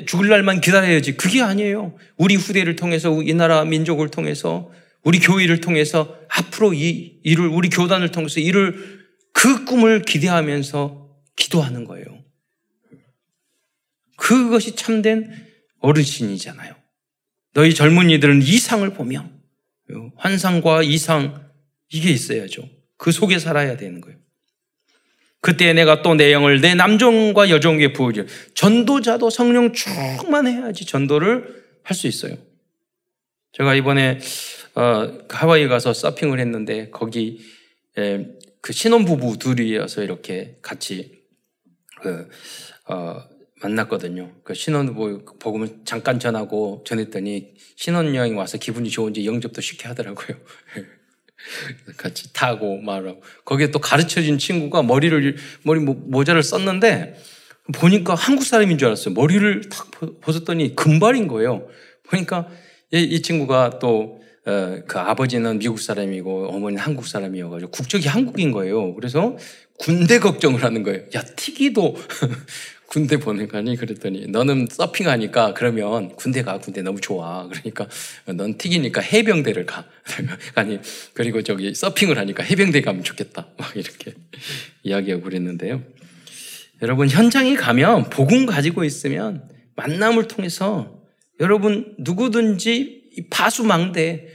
죽을 0.08 0.30
날만 0.30 0.60
기다려야지 0.62 1.18
그게 1.18 1.44
아니에요. 1.44 1.96
우리 2.18 2.36
후대를 2.36 2.76
통해서 2.76 3.22
이 3.22 3.36
나라 3.36 3.64
민족을 3.64 4.10
통해서 4.10 4.72
우리 5.04 5.20
교회를 5.20 5.62
통해서 5.62 6.18
앞으로 6.30 6.74
이 6.74 7.20
일을 7.24 7.48
우리 7.48 7.70
교단을 7.70 8.10
통해서 8.10 8.40
일을 8.40 9.06
그 9.34 9.66
꿈을 9.66 10.02
기대하면서 10.02 11.10
기도하는 11.36 11.86
거예요. 11.86 12.27
그것이 14.28 14.76
참된 14.76 15.32
어르신이잖아요. 15.80 16.76
너희 17.54 17.74
젊은이들은 17.74 18.42
이상을 18.42 18.90
보며 18.94 19.30
환상과 20.18 20.84
이상 20.84 21.50
이게 21.90 22.10
있어야죠. 22.10 22.68
그 22.98 23.14
속에 23.14 23.40
살아야 23.40 23.78
되는 23.78 24.02
거예요. 24.02 24.18
그때 25.40 25.72
내가 25.72 26.02
또 26.02 26.16
내 26.16 26.34
영을 26.34 26.60
내 26.60 26.76
남종과 26.76 27.50
여종 27.50 27.80
위에 27.80 27.94
부으리 27.94 28.26
전도자도 28.54 29.30
성령 29.30 29.72
충만해야지 29.72 30.84
전도를 30.86 31.64
할 31.84 31.96
수 31.96 32.08
있어요. 32.08 32.36
제가 33.54 33.76
이번에 33.76 34.20
어, 34.76 35.20
하와이 35.30 35.70
가서 35.70 35.94
서핑을 35.94 36.42
했는데 36.42 36.90
거기 36.90 37.40
에, 37.98 38.28
그 38.62 38.74
신혼부부 38.74 39.38
둘이어서 39.38 40.04
이렇게 40.04 40.58
같이 40.62 41.24
그, 42.02 42.28
어, 42.90 43.37
만났거든요. 43.62 44.32
그 44.44 44.54
신혼부부 44.54 45.40
보면 45.40 45.82
잠깐 45.86 46.20
전하고 46.20 46.84
전했더니 46.86 47.54
신혼여행 47.76 48.38
와서 48.38 48.58
기분이 48.58 48.90
좋은지 48.90 49.26
영접도 49.26 49.62
쉽게 49.62 49.88
하더라고요. 49.88 50.38
같이 51.98 52.34
타고 52.34 52.78
말하고 52.82 53.22
거기에 53.46 53.72
또 53.72 53.80
가르쳐준 53.80 54.38
친구가 54.38 54.84
머리를 54.84 55.38
머리 55.64 55.80
모자를 55.80 56.44
썼는데 56.44 57.16
보니까 57.74 58.16
한국 58.16 58.44
사람인 58.44 58.78
줄 58.78 58.88
알았어요. 58.88 59.14
머리를 59.14 59.70
탁 59.70 59.92
벗었더니 60.22 60.76
금발인 60.76 61.28
거예요. 61.28 61.68
보니까 62.04 62.48
이, 62.92 63.02
이 63.02 63.22
친구가 63.22 63.80
또그 63.80 64.20
어, 64.96 65.00
아버지는 65.00 65.60
미국 65.60 65.80
사람이고 65.80 66.50
어머니는 66.50 66.82
한국 66.82 67.08
사람이어가지고 67.08 67.72
국적이 67.72 68.08
한국인 68.08 68.52
거예요. 68.52 68.94
그래서 68.96 69.38
군대 69.78 70.20
걱정을 70.20 70.64
하는 70.64 70.84
거예요. 70.84 71.02
야, 71.16 71.22
튀기도 71.36 71.96
군대 72.88 73.18
보내가니 73.18 73.76
그랬더니 73.76 74.28
너는 74.28 74.68
서핑하니까 74.72 75.54
그러면 75.54 76.16
군대 76.16 76.42
가 76.42 76.58
군대 76.58 76.82
너무 76.82 77.02
좋아. 77.02 77.48
그러니까 77.48 77.88
넌 78.26 78.58
튀기니까 78.58 79.02
해병대를 79.02 79.66
가. 79.66 79.86
아니 80.56 80.80
그리고 81.14 81.42
저기 81.44 81.76
서핑을 81.76 82.18
하니까 82.18 82.44
해병대 82.44 82.82
가면 82.82 83.04
좋겠다. 83.04 83.48
막 83.58 83.76
이렇게 83.76 84.14
이야기하고 84.84 85.24
그랬는데요. 85.24 85.84
여러분 86.82 87.10
현장에 87.10 87.56
가면 87.56 88.10
복음 88.10 88.46
가지고 88.46 88.86
있으면 88.86 89.50
만남을 89.76 90.30
통해서 90.30 91.02
여러분 91.42 91.94
누구든지 92.00 93.26
파수망대 93.30 94.28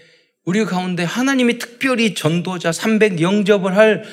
우리 0.45 0.65
가운데 0.65 1.05
하나님이 1.05 1.59
특별히 1.59 2.15
전도자 2.15 2.71
300 2.71 3.21
영접을 3.21 3.77
할 3.77 4.05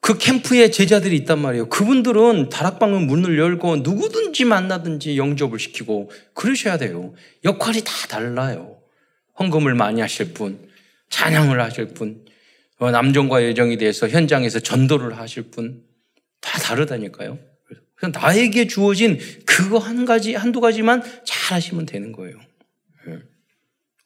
그 0.00 0.16
캠프에 0.16 0.70
제자들이 0.70 1.14
있단 1.16 1.38
말이에요. 1.38 1.68
그분들은 1.68 2.48
다락방은 2.48 3.06
문을 3.06 3.38
열고 3.38 3.76
누구든지 3.78 4.44
만나든지 4.44 5.18
영접을 5.18 5.58
시키고 5.58 6.10
그러셔야 6.34 6.78
돼요. 6.78 7.14
역할이 7.44 7.82
다 7.84 7.92
달라요. 8.08 8.78
헌금을 9.38 9.74
많이 9.74 10.00
하실 10.00 10.32
분, 10.32 10.68
찬양을 11.10 11.60
하실 11.60 11.88
분, 11.88 12.24
어, 12.78 12.90
남정과 12.90 13.44
여정에 13.46 13.76
대해서 13.76 14.08
현장에서 14.08 14.60
전도를 14.60 15.18
하실 15.18 15.44
분, 15.50 15.82
다 16.40 16.58
다르다니까요. 16.58 17.38
그래서 17.94 18.18
나에게 18.18 18.66
주어진 18.66 19.18
그거 19.44 19.78
한 19.78 20.06
가지, 20.06 20.34
한두 20.34 20.60
가지만 20.60 21.02
잘 21.24 21.56
하시면 21.56 21.84
되는 21.84 22.12
거예요. 22.12 22.38
예. 23.08 23.18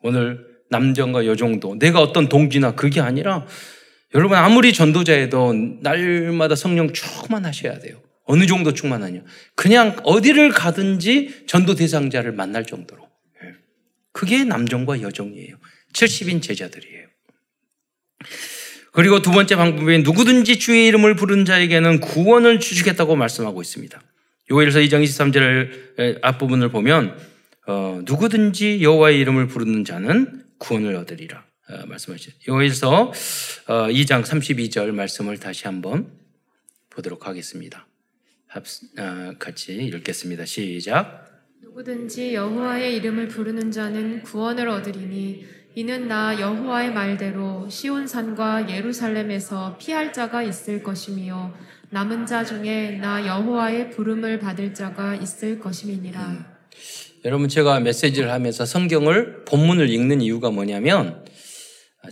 오늘 0.00 0.44
남정과 0.70 1.26
여정도 1.26 1.76
내가 1.78 2.00
어떤 2.00 2.28
동기나 2.28 2.74
그게 2.74 3.00
아니라 3.00 3.46
여러분 4.14 4.37
아무리 4.37 4.72
전도자에도 4.72 5.55
날마다 5.81 6.55
성령 6.55 6.92
충만하셔야 6.92 7.81
돼요. 7.81 8.00
어느 8.24 8.46
정도 8.46 8.72
충만하냐? 8.72 9.20
그냥 9.55 9.96
어디를 10.05 10.50
가든지 10.50 11.44
전도 11.46 11.74
대상자를 11.74 12.33
만날 12.33 12.64
정도로. 12.64 13.03
예. 13.42 13.55
그게 14.12 14.44
남정과 14.44 15.03
여정이에요. 15.03 15.57
70인 15.92 16.42
제자들이에요. 16.42 17.09
그리고 18.92 19.20
두 19.20 19.33
번째 19.33 19.57
방법인 19.57 20.05
누구든지 20.05 20.59
주의 20.59 20.87
이름을 20.87 21.16
부른 21.16 21.44
자에게는 21.44 22.00
구원을 22.00 22.61
주시겠다고 22.61 23.16
말씀하고 23.16 23.61
있습니다. 23.61 24.00
요엘서 24.50 24.79
2장 24.81 25.03
23절 25.03 26.20
앞부분을 26.22 26.68
보면 26.68 27.18
어, 27.66 28.00
누구든지 28.05 28.83
여호와의 28.83 29.18
이름을 29.18 29.48
부르는 29.48 29.85
자는 29.85 30.44
구원을 30.59 30.94
얻으리라. 30.96 31.43
어, 31.68 31.87
말씀하셨죠. 31.87 32.53
요일서 32.53 33.12
2장 33.66 34.20
어, 34.20 34.22
32절 34.22 34.90
말씀을 34.92 35.38
다시 35.38 35.64
한번 35.64 36.12
보도록 36.90 37.27
하겠습니다. 37.27 37.87
어, 38.55 39.33
같이 39.38 39.74
읽겠습니다. 39.74 40.44
시작. 40.44 41.24
누구든지 41.62 42.35
여호와의 42.35 42.96
이름을 42.96 43.29
부르는 43.29 43.72
자는 43.72 44.22
구원을 44.22 44.68
얻으리니 44.68 45.46
이는 45.74 46.07
나 46.07 46.38
여호와의 46.40 46.92
말대로 46.92 47.68
시온 47.68 48.07
산과 48.07 48.70
예루살렘에서 48.70 49.77
피할 49.79 50.12
자가 50.12 50.44
있을 50.44 50.85
것이며 50.85 51.53
남은 51.90 52.27
자 52.27 52.44
중에 52.44 52.98
나 53.00 53.27
여호와의 53.27 53.90
부름을 53.90 54.38
받을 54.38 54.72
자가 54.72 55.16
있을 55.16 55.59
것임이니라. 55.59 56.20
음. 56.20 56.44
여러분 57.24 57.48
제가 57.48 57.81
메시지를 57.81 58.31
하면서 58.31 58.64
성경을 58.66 59.44
본문을 59.46 59.88
읽는 59.88 60.20
이유가 60.20 60.50
뭐냐면 60.50 61.23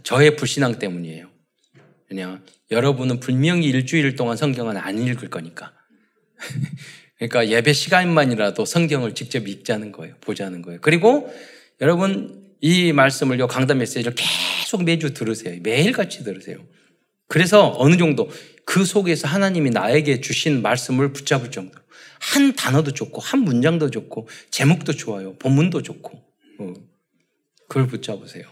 저의 0.02 0.36
불신앙 0.36 0.78
때문이에요. 0.78 1.28
그냥 2.08 2.44
여러분은 2.70 3.20
분명히 3.20 3.66
일주일 3.66 4.16
동안 4.16 4.36
성경은 4.36 4.76
안 4.76 4.98
읽을 4.98 5.30
거니까. 5.30 5.72
그러니까 7.16 7.48
예배 7.48 7.72
시간만이라도 7.72 8.64
성경을 8.64 9.14
직접 9.14 9.46
읽자는 9.46 9.92
거예요. 9.92 10.16
보자는 10.20 10.62
거예요. 10.62 10.80
그리고 10.82 11.32
여러분 11.80 12.42
이 12.60 12.92
말씀을 12.92 13.38
요 13.38 13.46
강단 13.46 13.78
메시지를 13.78 14.14
계속 14.14 14.84
매주 14.84 15.14
들으세요. 15.14 15.58
매일같이 15.62 16.24
들으세요. 16.24 16.58
그래서 17.28 17.74
어느 17.78 17.96
정도 17.96 18.28
그 18.64 18.84
속에서 18.84 19.26
하나님이 19.26 19.70
나에게 19.70 20.20
주신 20.20 20.62
말씀을 20.62 21.12
붙잡을 21.12 21.50
정도. 21.50 21.78
한 22.20 22.54
단어도 22.54 22.92
좋고, 22.92 23.20
한 23.20 23.40
문장도 23.40 23.90
좋고, 23.90 24.28
제목도 24.50 24.92
좋아요. 24.92 25.34
본문도 25.38 25.82
좋고. 25.82 26.22
어, 26.58 26.74
그걸 27.68 27.88
붙잡으세요. 27.88 28.44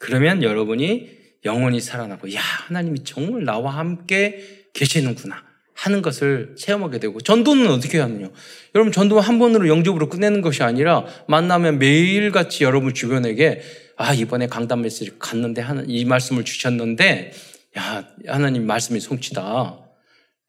그러면 0.00 0.42
여러분이 0.42 1.10
영원히 1.44 1.80
살아나고, 1.80 2.32
야, 2.34 2.40
하나님이 2.40 3.04
정말 3.04 3.44
나와 3.44 3.76
함께 3.76 4.66
계시는구나. 4.72 5.44
하는 5.74 6.02
것을 6.02 6.54
체험하게 6.58 6.98
되고, 6.98 7.20
전도는 7.20 7.68
어떻게 7.68 7.98
하느냐? 7.98 8.30
여러분, 8.74 8.92
전도는 8.92 9.22
한 9.22 9.38
번으로 9.38 9.68
영접으로 9.68 10.08
끝내는 10.08 10.40
것이 10.40 10.62
아니라, 10.62 11.04
만나면 11.28 11.78
매일같이 11.78 12.64
여러분 12.64 12.94
주변에게, 12.94 13.60
아, 13.96 14.14
이번에 14.14 14.46
강단 14.46 14.80
메시지 14.80 15.12
갔는데, 15.18 15.64
이 15.86 16.06
말씀을 16.06 16.44
주셨는데, 16.44 17.32
야, 17.78 18.08
하나님 18.26 18.66
말씀이 18.66 19.00
송치다. 19.00 19.80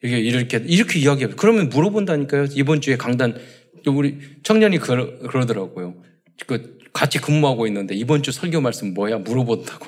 이게 0.04 0.18
이렇게, 0.18 0.64
이렇게 0.66 1.00
이야기해요. 1.00 1.36
그러면 1.36 1.68
물어본다니까요. 1.68 2.48
이번 2.56 2.80
주에 2.80 2.96
강단, 2.96 3.38
우리 3.86 4.18
청년이 4.44 4.78
그러, 4.78 5.18
그러더라고요. 5.20 6.02
그 6.48 6.81
같이 6.94 7.20
근무하고 7.20 7.68
있는데 7.68 7.96
이번 7.96 8.24
주 8.24 8.32
설교 8.32 8.62
말씀 8.62 8.94
뭐야 8.94 9.20
물어본다고. 9.20 9.88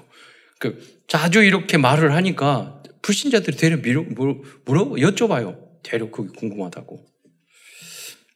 그 0.60 1.02
자주 1.08 1.44
이렇게 1.44 1.78
말을 1.78 2.13
하니까 2.13 2.82
불신자들이 3.02 3.58
되려 3.58 3.78
물어, 3.78 4.42
물어 4.66 4.86
여쭤봐요. 4.92 5.58
되려 5.84 6.10
그게 6.10 6.30
궁금하다고. 6.38 7.06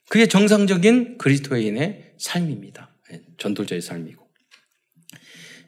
그게 0.08 0.26
정상적인 0.26 1.18
그리스도인의 1.18 2.14
삶입니다. 2.18 2.94
예, 3.12 3.22
전도자의 3.38 3.80
삶이고. 3.80 4.26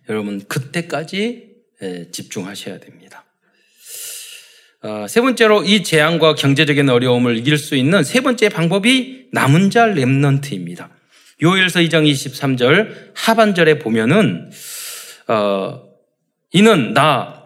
여러분 0.09 0.47
그때까지 0.47 1.51
예, 1.83 2.11
집중하셔야 2.11 2.79
됩니다. 2.81 3.25
어, 4.83 5.07
세 5.09 5.21
번째로 5.21 5.63
이 5.63 5.83
재앙과 5.83 6.35
경제적인 6.35 6.89
어려움을 6.89 7.37
이길 7.37 7.59
수 7.59 7.77
있는 7.77 8.03
세 8.03 8.21
번째 8.21 8.49
방법이 8.49 9.29
남은 9.33 9.71
자 9.71 9.87
렘넌트입니다. 9.87 10.91
요일서 11.43 11.81
2장 11.81 12.11
23절 12.11 13.13
하반절에 13.15 13.79
보면은 13.79 14.51
어, 15.29 15.83
이는 16.53 16.93
나 16.93 17.41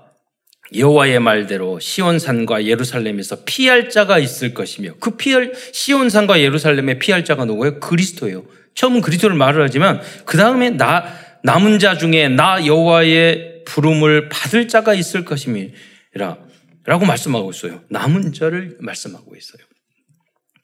여호와의 0.75 1.21
말대로 1.21 1.79
시온산과 1.79 2.65
예루살렘에서 2.65 3.45
피할 3.45 3.91
자가 3.91 4.19
있을 4.19 4.55
것이며 4.55 4.95
그 4.99 5.17
피할 5.17 5.53
시온산과 5.73 6.41
예루살렘의 6.41 6.99
피할 6.99 7.25
자가 7.25 7.45
누구예요? 7.45 7.81
그리스도예요. 7.81 8.45
처음은 8.75 9.03
그리스도를 9.03 9.37
말을 9.37 9.63
하지만 9.63 10.01
그 10.25 10.37
다음에 10.37 10.71
나 10.71 11.05
남은 11.45 11.79
자 11.79 11.97
중에 11.97 12.29
나 12.29 12.67
여호와의 12.67 13.63
부름을 13.67 14.29
받을 14.31 14.67
자가 14.67 14.95
있을 14.95 15.25
것임이라 15.25 16.39
라고 16.87 17.07
말씀하고 17.07 17.51
있어요. 17.51 17.83
남은 17.91 18.33
자를 18.33 18.77
말씀하고 18.81 19.37
있어요. 19.37 19.63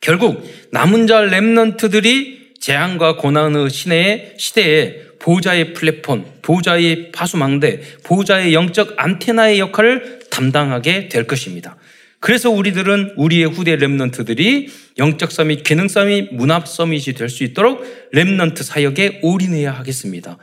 결국 0.01 0.43
남은 0.73 1.07
자 1.07 1.21
렘넌트들이 1.21 2.40
재앙과 2.61 3.17
고난의 3.17 3.71
시내에, 3.71 4.35
시대에 4.39 5.03
보호자의 5.19 5.73
플랫폼, 5.75 6.25
보호자의 6.43 7.11
파수망대, 7.13 7.81
보호자의 8.05 8.55
영적 8.55 8.95
안테나의 8.97 9.59
역할을 9.59 10.21
담당하게 10.31 11.09
될 11.09 11.27
것입니다. 11.27 11.77
그래서 12.21 12.51
우리들은 12.51 13.15
우리의 13.17 13.47
후대 13.47 13.77
Remnant들이 13.77 14.69
영적 14.99 15.33
summit, 15.33 15.65
기능 15.65 15.89
summit, 15.89 16.35
문화 16.35 16.61
summit이 16.61 17.15
될 17.15 17.31
수 17.31 17.45
있도록 17.45 17.83
Remnant 18.13 18.63
사역에 18.63 19.21
올인해야 19.23 19.73
하겠습니다. 19.73 20.37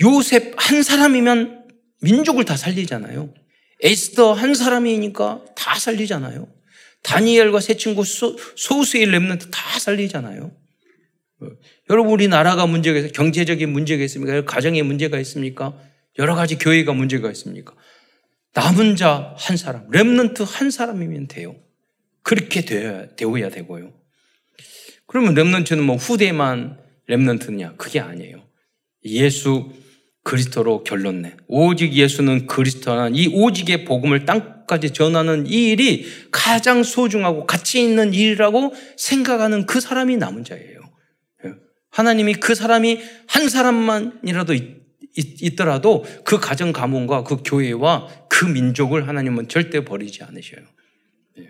요셉 0.00 0.54
한 0.56 0.82
사람이면 0.82 1.64
민족을 2.00 2.44
다 2.44 2.56
살리잖아요. 2.56 3.34
에스더 3.82 4.32
한 4.32 4.54
사람이니까 4.54 5.42
다 5.54 5.78
살리잖아요. 5.78 6.48
다니엘과 7.02 7.60
세 7.60 7.76
친구 7.76 8.04
소, 8.04 8.36
소수의 8.56 9.06
Remnant 9.08 9.50
다 9.50 9.78
살리잖아요. 9.78 10.50
여러분 11.90 12.12
우리 12.12 12.28
나라가 12.28 12.66
문제가 12.66 12.98
있어요. 12.98 13.12
경제적인 13.12 13.70
문제가 13.70 14.02
있습니까? 14.04 14.44
가정에 14.44 14.82
문제가 14.82 15.18
있습니까? 15.20 15.78
여러 16.18 16.34
가지 16.34 16.58
교회가 16.58 16.92
문제가 16.92 17.30
있습니까? 17.30 17.74
남은 18.54 18.96
자 18.96 19.34
한 19.38 19.56
사람, 19.56 19.88
렘넌트 19.90 20.42
한 20.42 20.70
사람이면 20.70 21.28
돼요. 21.28 21.56
그렇게 22.22 22.62
되어야, 22.62 23.14
되어야 23.14 23.50
되고요. 23.50 23.92
그러면 25.06 25.34
렘넌트는 25.34 25.82
뭐 25.84 25.96
후대만 25.96 26.78
렘넌트냐? 27.06 27.76
그게 27.76 28.00
아니에요. 28.00 28.44
예수 29.04 29.72
그리스도로 30.24 30.84
결론내. 30.84 31.36
오직 31.46 31.94
예수는 31.94 32.46
그리스도는 32.46 33.14
이 33.14 33.28
오직의 33.28 33.86
복음을 33.86 34.26
땅까지 34.26 34.90
전하는 34.90 35.46
이 35.46 35.70
일이 35.70 36.04
가장 36.30 36.82
소중하고 36.82 37.46
가치 37.46 37.80
있는 37.82 38.12
일이라고 38.12 38.74
생각하는 38.98 39.64
그 39.64 39.80
사람이 39.80 40.18
남은 40.18 40.44
자예요. 40.44 40.87
하나님이 41.98 42.34
그 42.34 42.54
사람이 42.54 43.00
한 43.26 43.48
사람만이라도 43.48 44.54
있, 44.54 45.56
더라도 45.56 46.04
그 46.24 46.38
가정 46.38 46.72
가문과 46.72 47.24
그 47.24 47.38
교회와 47.44 48.06
그 48.28 48.44
민족을 48.44 49.08
하나님은 49.08 49.48
절대 49.48 49.84
버리지 49.84 50.22
않으셔요. 50.22 50.60
예. 51.38 51.48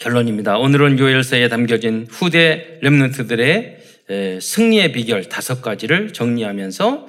결론입니다. 0.00 0.58
오늘은 0.58 0.98
요엘서에 0.98 1.48
담겨진 1.48 2.06
후대 2.10 2.78
렘넌트들의 2.82 3.78
승리의 4.42 4.92
비결 4.92 5.24
다섯 5.24 5.62
가지를 5.62 6.12
정리하면서 6.12 7.06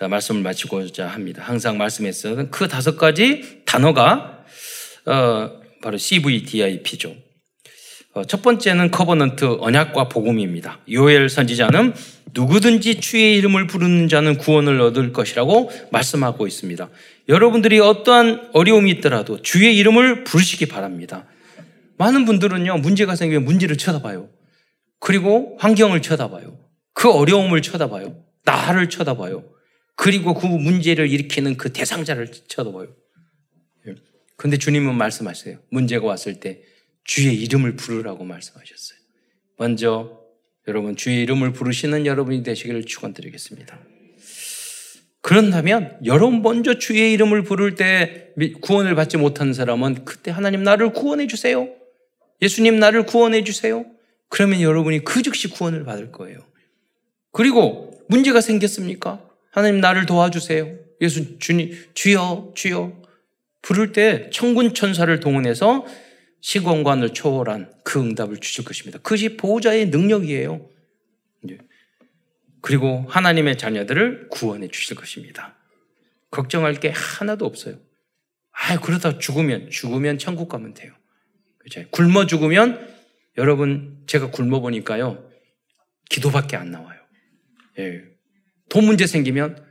어, 0.00 0.08
말씀을 0.08 0.42
마치고자 0.42 1.06
합니다. 1.06 1.44
항상 1.44 1.78
말씀했었던 1.78 2.50
그 2.50 2.66
다섯 2.66 2.96
가지 2.96 3.62
단어가 3.64 4.44
어, 5.06 5.60
바로 5.80 5.96
CVDIP죠. 5.96 7.27
어, 8.18 8.24
첫 8.24 8.42
번째는 8.42 8.90
covenant 8.90 9.58
언약과 9.60 10.08
복음입니다. 10.08 10.80
요엘 10.90 11.28
선지자는 11.28 11.94
누구든지 12.34 13.00
주의 13.00 13.36
이름을 13.36 13.68
부르는 13.68 14.08
자는 14.08 14.38
구원을 14.38 14.80
얻을 14.80 15.12
것이라고 15.12 15.70
말씀하고 15.92 16.48
있습니다. 16.48 16.88
여러분들이 17.28 17.78
어떠한 17.78 18.50
어려움이 18.54 18.90
있더라도 18.92 19.40
주의 19.42 19.76
이름을 19.76 20.24
부르시기 20.24 20.66
바랍니다. 20.66 21.26
많은 21.96 22.24
분들은요, 22.24 22.78
문제가 22.78 23.14
생기면 23.14 23.44
문제를 23.44 23.76
쳐다봐요. 23.76 24.28
그리고 24.98 25.56
환경을 25.60 26.02
쳐다봐요. 26.02 26.58
그 26.94 27.10
어려움을 27.10 27.62
쳐다봐요. 27.62 28.16
나를 28.44 28.88
쳐다봐요. 28.88 29.44
그리고 29.94 30.34
그 30.34 30.46
문제를 30.46 31.08
일으키는 31.08 31.56
그 31.56 31.72
대상자를 31.72 32.32
쳐다봐요. 32.48 32.88
근데 34.36 34.56
주님은 34.56 34.94
말씀하세요. 34.96 35.58
문제가 35.70 36.06
왔을 36.06 36.40
때 36.40 36.62
주의 37.08 37.34
이름을 37.40 37.74
부르라고 37.74 38.22
말씀하셨어요. 38.22 38.98
먼저 39.56 40.20
여러분 40.68 40.94
주의 40.94 41.22
이름을 41.22 41.54
부르시는 41.54 42.04
여러분이 42.04 42.42
되시기를 42.42 42.84
축원드리겠습니다. 42.84 43.80
그런다면 45.22 45.98
여러분 46.04 46.42
먼저 46.42 46.78
주의 46.78 47.14
이름을 47.14 47.44
부를 47.44 47.76
때 47.76 48.28
구원을 48.60 48.94
받지 48.94 49.16
못한 49.16 49.54
사람은 49.54 50.04
그때 50.04 50.30
하나님 50.30 50.62
나를 50.62 50.92
구원해 50.92 51.26
주세요. 51.26 51.70
예수님 52.42 52.78
나를 52.78 53.06
구원해 53.06 53.42
주세요. 53.42 53.86
그러면 54.28 54.60
여러분이 54.60 55.02
그 55.02 55.22
즉시 55.22 55.48
구원을 55.48 55.84
받을 55.84 56.12
거예요. 56.12 56.38
그리고 57.32 57.90
문제가 58.08 58.42
생겼습니까? 58.42 59.26
하나님 59.50 59.80
나를 59.80 60.04
도와주세요. 60.04 60.76
예수 61.00 61.38
주님 61.38 61.72
주여 61.94 62.52
주여 62.54 63.02
부를 63.62 63.92
때 63.92 64.28
천군 64.30 64.74
천사를 64.74 65.18
동원해서 65.20 65.86
시공간을 66.40 67.14
초월한 67.14 67.72
그 67.84 68.00
응답을 68.00 68.38
주실 68.38 68.64
것입니다. 68.64 68.98
그것이 68.98 69.36
보호자의 69.36 69.86
능력이에요. 69.88 70.68
그리고 72.60 73.04
하나님의 73.08 73.58
자녀들을 73.58 74.28
구원해 74.30 74.68
주실 74.68 74.96
것입니다. 74.96 75.56
걱정할 76.30 76.74
게 76.74 76.90
하나도 76.90 77.46
없어요. 77.46 77.78
아, 78.52 78.78
그러다 78.80 79.18
죽으면, 79.18 79.70
죽으면 79.70 80.18
천국 80.18 80.48
가면 80.48 80.74
돼요. 80.74 80.92
그죠? 81.58 81.84
굶어 81.90 82.26
죽으면, 82.26 82.94
여러분, 83.36 84.02
제가 84.06 84.30
굶어 84.30 84.60
보니까요, 84.60 85.30
기도밖에 86.10 86.56
안 86.56 86.70
나와요. 86.70 87.00
예. 87.78 88.02
돈 88.68 88.84
문제 88.84 89.06
생기면, 89.06 89.64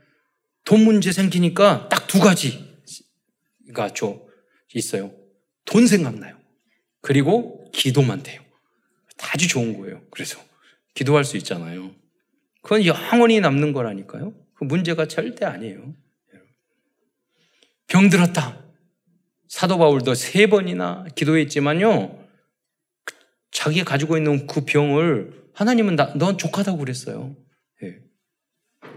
돈 0.64 0.82
문제 0.82 1.12
생기니까 1.12 1.90
딱 1.90 2.08
두 2.08 2.20
가지가 2.20 3.94
저 3.94 4.26
있어요. 4.74 5.14
돈 5.66 5.88
생각나요. 5.88 6.37
그리고 7.08 7.72
기도만 7.72 8.22
돼요. 8.22 8.42
아주 9.32 9.48
좋은 9.48 9.80
거예요. 9.80 10.02
그래서 10.12 10.42
기도할 10.94 11.24
수 11.24 11.38
있잖아요. 11.38 11.96
그건 12.62 12.86
영원히 12.86 13.40
남는 13.40 13.72
거라니까요. 13.72 14.34
그 14.56 14.66
문제가 14.66 15.08
절대 15.08 15.46
아니에요. 15.46 15.94
병 17.88 18.10
들었다. 18.10 18.62
사도 19.48 19.78
바울도 19.78 20.16
세 20.16 20.48
번이나 20.48 21.06
기도했지만요. 21.16 22.28
자기가 23.52 23.86
가지고 23.90 24.18
있는 24.18 24.46
그 24.46 24.66
병을 24.66 25.52
하나님은 25.54 25.96
나, 25.96 26.14
넌 26.16 26.38
족하다고 26.38 26.78
그랬어요. 26.78 27.38
예. 27.84 28.00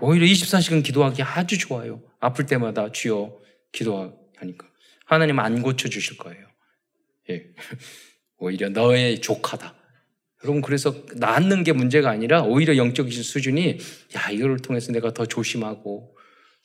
오히려 0.01 0.27
24시간 0.27 0.83
기도하기 0.83 1.23
아주 1.23 1.59
좋아요. 1.59 2.03
아플 2.19 2.45
때마다 2.47 2.91
주여 2.91 3.39
기도하니까. 3.71 4.67
하나님 5.07 5.39
안 5.39 5.63
고쳐주실 5.63 6.17
거예요. 6.17 6.50
예. 7.31 7.47
오히려 8.39 8.69
너의 8.69 9.21
조카다. 9.21 9.75
여러분 10.43 10.63
그래서 10.63 10.95
낳는 11.17 11.65
게 11.65 11.73
문제가 11.73 12.11
아니라 12.11 12.43
오히려 12.43 12.77
영적 12.77 13.13
수준이 13.13 13.79
야 14.17 14.31
이거를 14.31 14.59
통해서 14.59 14.91
내가 14.93 15.13
더 15.13 15.27
조심하고 15.27 16.17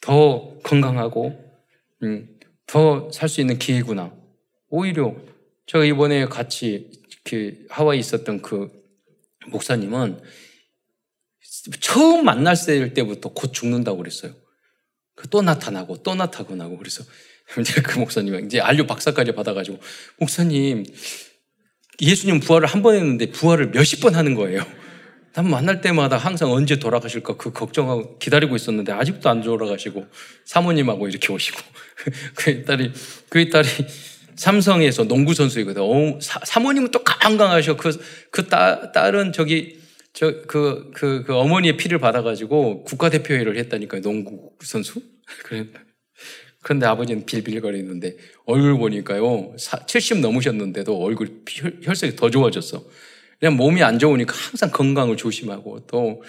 더 0.02 0.58
건강하고 0.64 1.44
음, 2.04 2.30
더 2.66 3.10
살 3.12 3.28
수 3.30 3.42
있는 3.42 3.60
기회구나. 3.60 4.16
오히려 4.70 5.16
제가 5.68 5.86
이번에 5.86 6.26
같이 6.26 6.92
그 7.24 7.66
하와이 7.70 8.00
있었던 8.00 8.42
그 8.42 8.72
목사님은 9.48 10.22
처음 11.80 12.26
만났을 12.26 12.94
때부터 12.94 13.30
곧 13.30 13.54
죽는다고 13.54 13.98
그랬어요. 13.98 14.34
그또 15.16 15.42
나타나고 15.42 16.04
또 16.04 16.16
나타나고 16.16 16.78
그래서 16.78 17.04
이제 17.60 17.82
그 17.82 18.00
목사님 18.00 18.46
이제 18.46 18.60
안료 18.60 18.86
박사까지 18.86 19.32
받아가지고 19.34 19.80
목사님 20.18 20.86
예수님 22.02 22.40
부활을 22.40 22.68
한 22.68 22.82
번 22.82 22.96
했는데 22.96 23.32
부활을 23.32 23.68
몇십 23.68 24.02
번 24.02 24.16
하는 24.16 24.36
거예요. 24.36 24.66
난 25.34 25.50
만날 25.50 25.82
때마다 25.82 26.18
항상 26.18 26.52
언제 26.52 26.78
돌아가실까 26.78 27.36
그 27.38 27.52
걱정하고 27.52 28.18
기다리고 28.20 28.56
있었는데 28.56 28.94
아직도 28.94 29.30
안 29.30 29.42
돌아가시고 29.42 30.08
사모님하고 30.46 31.08
이렇게 31.08 31.32
오시고 31.32 31.60
그 32.36 32.64
딸이 32.64 32.92
그 33.30 33.50
딸이 33.50 33.68
삼성에서 34.36 35.06
농구 35.06 35.34
선수이거든. 35.34 35.82
어, 35.82 36.20
사, 36.22 36.60
모님은또 36.60 37.04
강강하셔. 37.04 37.78
그, 37.78 37.98
그 38.32 38.48
딸, 38.48 38.92
딸은 38.92 39.34
저기, 39.34 39.80
저, 40.14 40.42
그, 40.48 40.92
그, 40.94 41.24
그 41.26 41.36
어머니의 41.36 41.78
피를 41.78 42.00
받아가지고 42.00 42.84
국가대표회를 42.84 43.58
했다니까요. 43.58 44.02
농구 44.02 44.52
선수? 44.62 45.02
그래. 45.44 45.68
그런데 46.66 46.88
아버지는 46.88 47.28
빌빌거리는데 47.28 48.18
얼굴 48.46 48.80
보니까요. 48.80 49.56
70 49.86 50.22
넘으셨는데도 50.22 51.00
얼굴 51.00 51.44
혈색이 51.84 52.16
더 52.16 52.32
좋아졌어. 52.32 52.84
그냥 53.40 53.56
몸이 53.56 53.84
안 53.84 54.00
좋으니까 54.00 54.34
항상 54.34 54.72
건강을 54.72 55.16
조심하고 55.16 55.86
또 55.86 56.24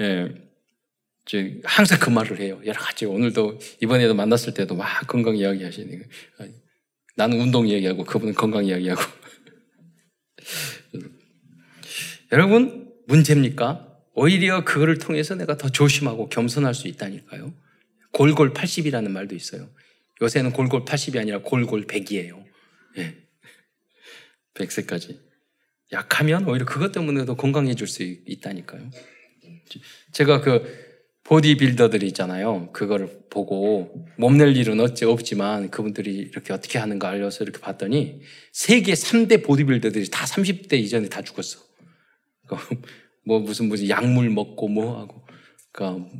예, 0.00 0.32
항상 1.64 1.98
그 2.00 2.08
말을 2.08 2.40
해요. 2.40 2.58
여러 2.64 2.80
가지 2.80 3.04
오늘도 3.04 3.58
이번에도 3.82 4.14
만났을 4.14 4.54
때도 4.54 4.76
막 4.76 5.06
건강 5.06 5.36
이야기 5.36 5.62
하시니까 5.62 6.06
나는 7.14 7.38
운동 7.38 7.68
이야기하고 7.68 8.04
그분은 8.04 8.32
건강 8.32 8.64
이야기하고 8.64 9.02
여러분 12.32 12.90
문제입니까? 13.08 13.94
오히려 14.14 14.64
그거를 14.64 14.96
통해서 14.96 15.34
내가 15.34 15.58
더 15.58 15.68
조심하고 15.68 16.30
겸손할 16.30 16.72
수 16.72 16.88
있다니까요. 16.88 17.52
골골 18.12 18.52
80이라는 18.52 19.10
말도 19.10 19.34
있어요. 19.34 19.68
요새는 20.20 20.52
골골 20.52 20.84
80이 20.84 21.18
아니라 21.18 21.38
골골 21.38 21.86
100이에요. 21.86 22.44
예. 22.98 23.16
100세까지. 24.54 25.18
약하면 25.92 26.48
오히려 26.48 26.64
그것 26.64 26.92
때문에도 26.92 27.36
건강해질 27.36 27.86
수 27.86 28.02
있다니까요. 28.02 28.90
제가 30.12 30.40
그 30.40 30.92
보디빌더들이 31.24 32.06
있잖아요. 32.08 32.72
그거를 32.72 33.26
보고 33.30 34.06
몸낼 34.18 34.56
일은 34.56 34.80
어찌 34.80 35.04
없지만 35.04 35.70
그분들이 35.70 36.14
이렇게 36.14 36.52
어떻게 36.52 36.78
하는가 36.78 37.08
알려서 37.08 37.44
이렇게 37.44 37.60
봤더니 37.60 38.20
세계 38.52 38.92
3대 38.92 39.44
보디빌더들이 39.44 40.10
다 40.10 40.24
30대 40.26 40.74
이전에 40.74 41.08
다 41.08 41.22
죽었어. 41.22 41.60
그러니까 42.46 42.68
뭐 43.24 43.38
무슨 43.38 43.68
무슨 43.68 43.88
약물 43.88 44.30
먹고 44.30 44.68
뭐 44.68 44.98
하고 44.98 45.24
그러니까 45.70 46.10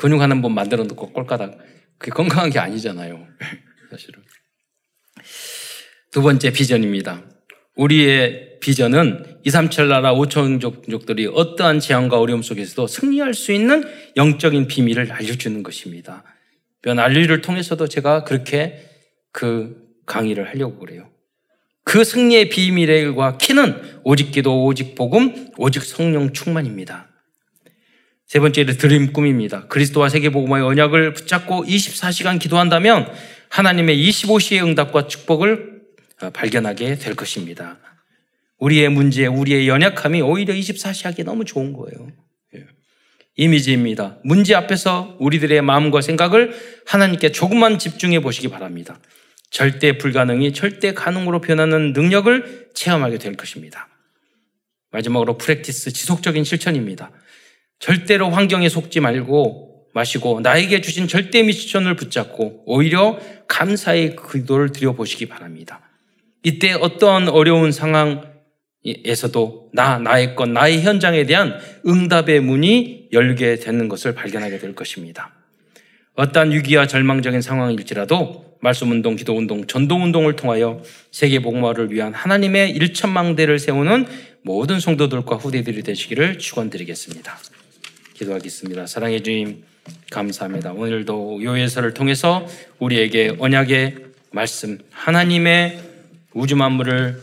근육 0.00 0.22
하나 0.22 0.40
번 0.40 0.54
만들어 0.54 0.82
놓고 0.84 1.12
꼴까닥 1.12 1.58
그게 1.98 2.10
건강한 2.10 2.48
게 2.48 2.58
아니잖아요. 2.58 3.22
사실은. 3.90 4.22
두 6.10 6.22
번째 6.22 6.50
비전입니다. 6.52 7.22
우리의 7.76 8.60
비전은 8.60 9.40
2, 9.44 9.50
3천 9.50 9.88
나라 9.88 10.14
5천 10.14 10.90
족들이 10.90 11.26
어떠한 11.26 11.80
재앙과 11.80 12.18
어려움 12.18 12.40
속에서도 12.40 12.86
승리할 12.86 13.34
수 13.34 13.52
있는 13.52 13.84
영적인 14.16 14.68
비밀을 14.68 15.12
알려주는 15.12 15.62
것입니다. 15.62 16.24
변 16.80 16.98
알리를 16.98 17.38
통해서도 17.42 17.86
제가 17.86 18.24
그렇게 18.24 18.88
그 19.32 19.86
강의를 20.06 20.48
하려고 20.48 20.78
그래요. 20.78 21.10
그 21.84 22.04
승리의 22.04 22.48
비밀과 22.48 23.36
키는 23.36 24.00
오직 24.04 24.30
기도, 24.30 24.64
오직 24.64 24.94
복음, 24.94 25.50
오직 25.58 25.82
성령 25.82 26.32
충만입니다. 26.32 27.09
세 28.30 28.38
번째는 28.38 28.76
드림 28.76 29.12
꿈입니다. 29.12 29.66
그리스도와 29.66 30.08
세계복음의 30.08 30.62
언약을 30.62 31.14
붙잡고 31.14 31.64
24시간 31.64 32.38
기도한다면 32.38 33.12
하나님의 33.48 33.98
25시의 34.08 34.62
응답과 34.62 35.08
축복을 35.08 35.80
발견하게 36.32 36.94
될 36.94 37.16
것입니다. 37.16 37.78
우리의 38.58 38.88
문제, 38.88 39.26
우리의 39.26 39.66
연약함이 39.66 40.22
오히려 40.22 40.54
24시 40.54 41.06
하기 41.06 41.24
너무 41.24 41.44
좋은 41.44 41.72
거예요. 41.72 42.12
예. 42.54 42.66
이미지입니다. 43.34 44.18
문제 44.22 44.54
앞에서 44.54 45.16
우리들의 45.18 45.60
마음과 45.62 46.00
생각을 46.00 46.54
하나님께 46.86 47.32
조금만 47.32 47.80
집중해 47.80 48.20
보시기 48.20 48.46
바랍니다. 48.46 49.00
절대 49.50 49.98
불가능이 49.98 50.52
절대 50.52 50.94
가능으로 50.94 51.40
변하는 51.40 51.92
능력을 51.92 52.68
체험하게 52.74 53.18
될 53.18 53.34
것입니다. 53.34 53.88
마지막으로 54.92 55.36
프랙티스 55.36 55.92
지속적인 55.92 56.44
실천입니다. 56.44 57.10
절대로 57.80 58.30
환경에 58.30 58.68
속지 58.68 59.00
말고 59.00 59.86
마시고 59.92 60.40
나에게 60.40 60.82
주신 60.82 61.08
절대 61.08 61.42
미션을 61.42 61.96
붙잡고 61.96 62.62
오히려 62.66 63.18
감사의 63.48 64.16
기도를 64.32 64.70
드려보시기 64.70 65.26
바랍니다. 65.26 65.80
이때 66.44 66.72
어떠한 66.72 67.28
어려운 67.28 67.72
상황에서도 67.72 68.30
나, 69.72 69.98
나의 69.98 70.36
것, 70.36 70.48
나의 70.48 70.82
현장에 70.82 71.24
대한 71.24 71.58
응답의 71.86 72.40
문이 72.40 73.08
열게 73.12 73.56
되는 73.56 73.88
것을 73.88 74.14
발견하게 74.14 74.58
될 74.58 74.74
것입니다. 74.74 75.34
어떠한 76.14 76.52
위기와 76.52 76.86
절망적인 76.86 77.40
상황일지라도 77.40 78.58
말씀운동, 78.60 79.16
기도운동, 79.16 79.66
전도운동을 79.66 80.36
통하여 80.36 80.82
세계복마를 81.12 81.92
위한 81.92 82.12
하나님의 82.12 82.72
일천망대를 82.72 83.58
세우는 83.58 84.06
모든 84.42 84.80
성도들과 84.80 85.36
후대들이 85.36 85.82
되시기를 85.82 86.38
축원드리겠습니다. 86.38 87.38
기도하겠습니다. 88.20 88.86
사랑해 88.86 89.22
주님 89.22 89.62
감사합니다. 90.10 90.72
오늘도 90.72 91.42
요예서를 91.42 91.94
통해서 91.94 92.46
우리에게 92.78 93.36
언약의 93.38 93.96
말씀 94.32 94.78
하나님의 94.90 95.80
우주 96.34 96.54
만물을 96.56 97.20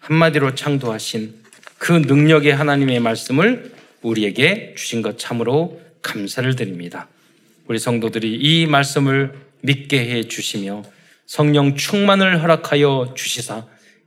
한마디로 0.00 0.54
창조하신 0.54 1.34
그 1.78 1.92
능력의 1.92 2.54
하나님의 2.54 3.00
말씀을 3.00 3.72
우리에게 4.00 4.74
주신 4.76 5.02
것 5.02 5.18
참으로 5.18 5.80
감사를 6.00 6.56
드립니다. 6.56 7.08
우리 7.68 7.78
성도들이 7.78 8.34
이 8.34 8.66
말씀을 8.66 9.34
믿게 9.60 9.98
해 9.98 10.22
주시며 10.24 10.82
성령 11.26 11.76
충만을 11.76 12.42
허락하여 12.42 13.14
주시사 13.16 13.66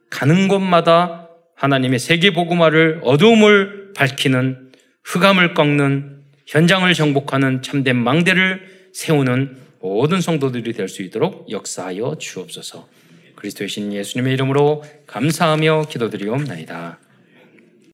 가는 0.09 0.47
곳마다 0.47 1.30
하나님의 1.55 1.99
세계 1.99 2.32
복음화를 2.32 3.01
어두움을 3.03 3.93
밝히는 3.95 4.71
흑암을 5.03 5.53
꺾는 5.53 6.14
현장을 6.45 6.91
정복하는 6.93 7.61
참된 7.61 7.95
망대를 7.95 8.89
세우는 8.93 9.57
모든 9.81 10.21
성도들이 10.21 10.73
될 10.73 10.87
수 10.89 11.01
있도록 11.03 11.49
역사하여 11.51 12.17
주옵소서. 12.19 12.87
그리스도의 13.35 13.69
신 13.69 13.93
예수님의 13.93 14.33
이름으로 14.33 14.83
감사하며 15.07 15.87
기도드리옵나이다. 15.89 16.99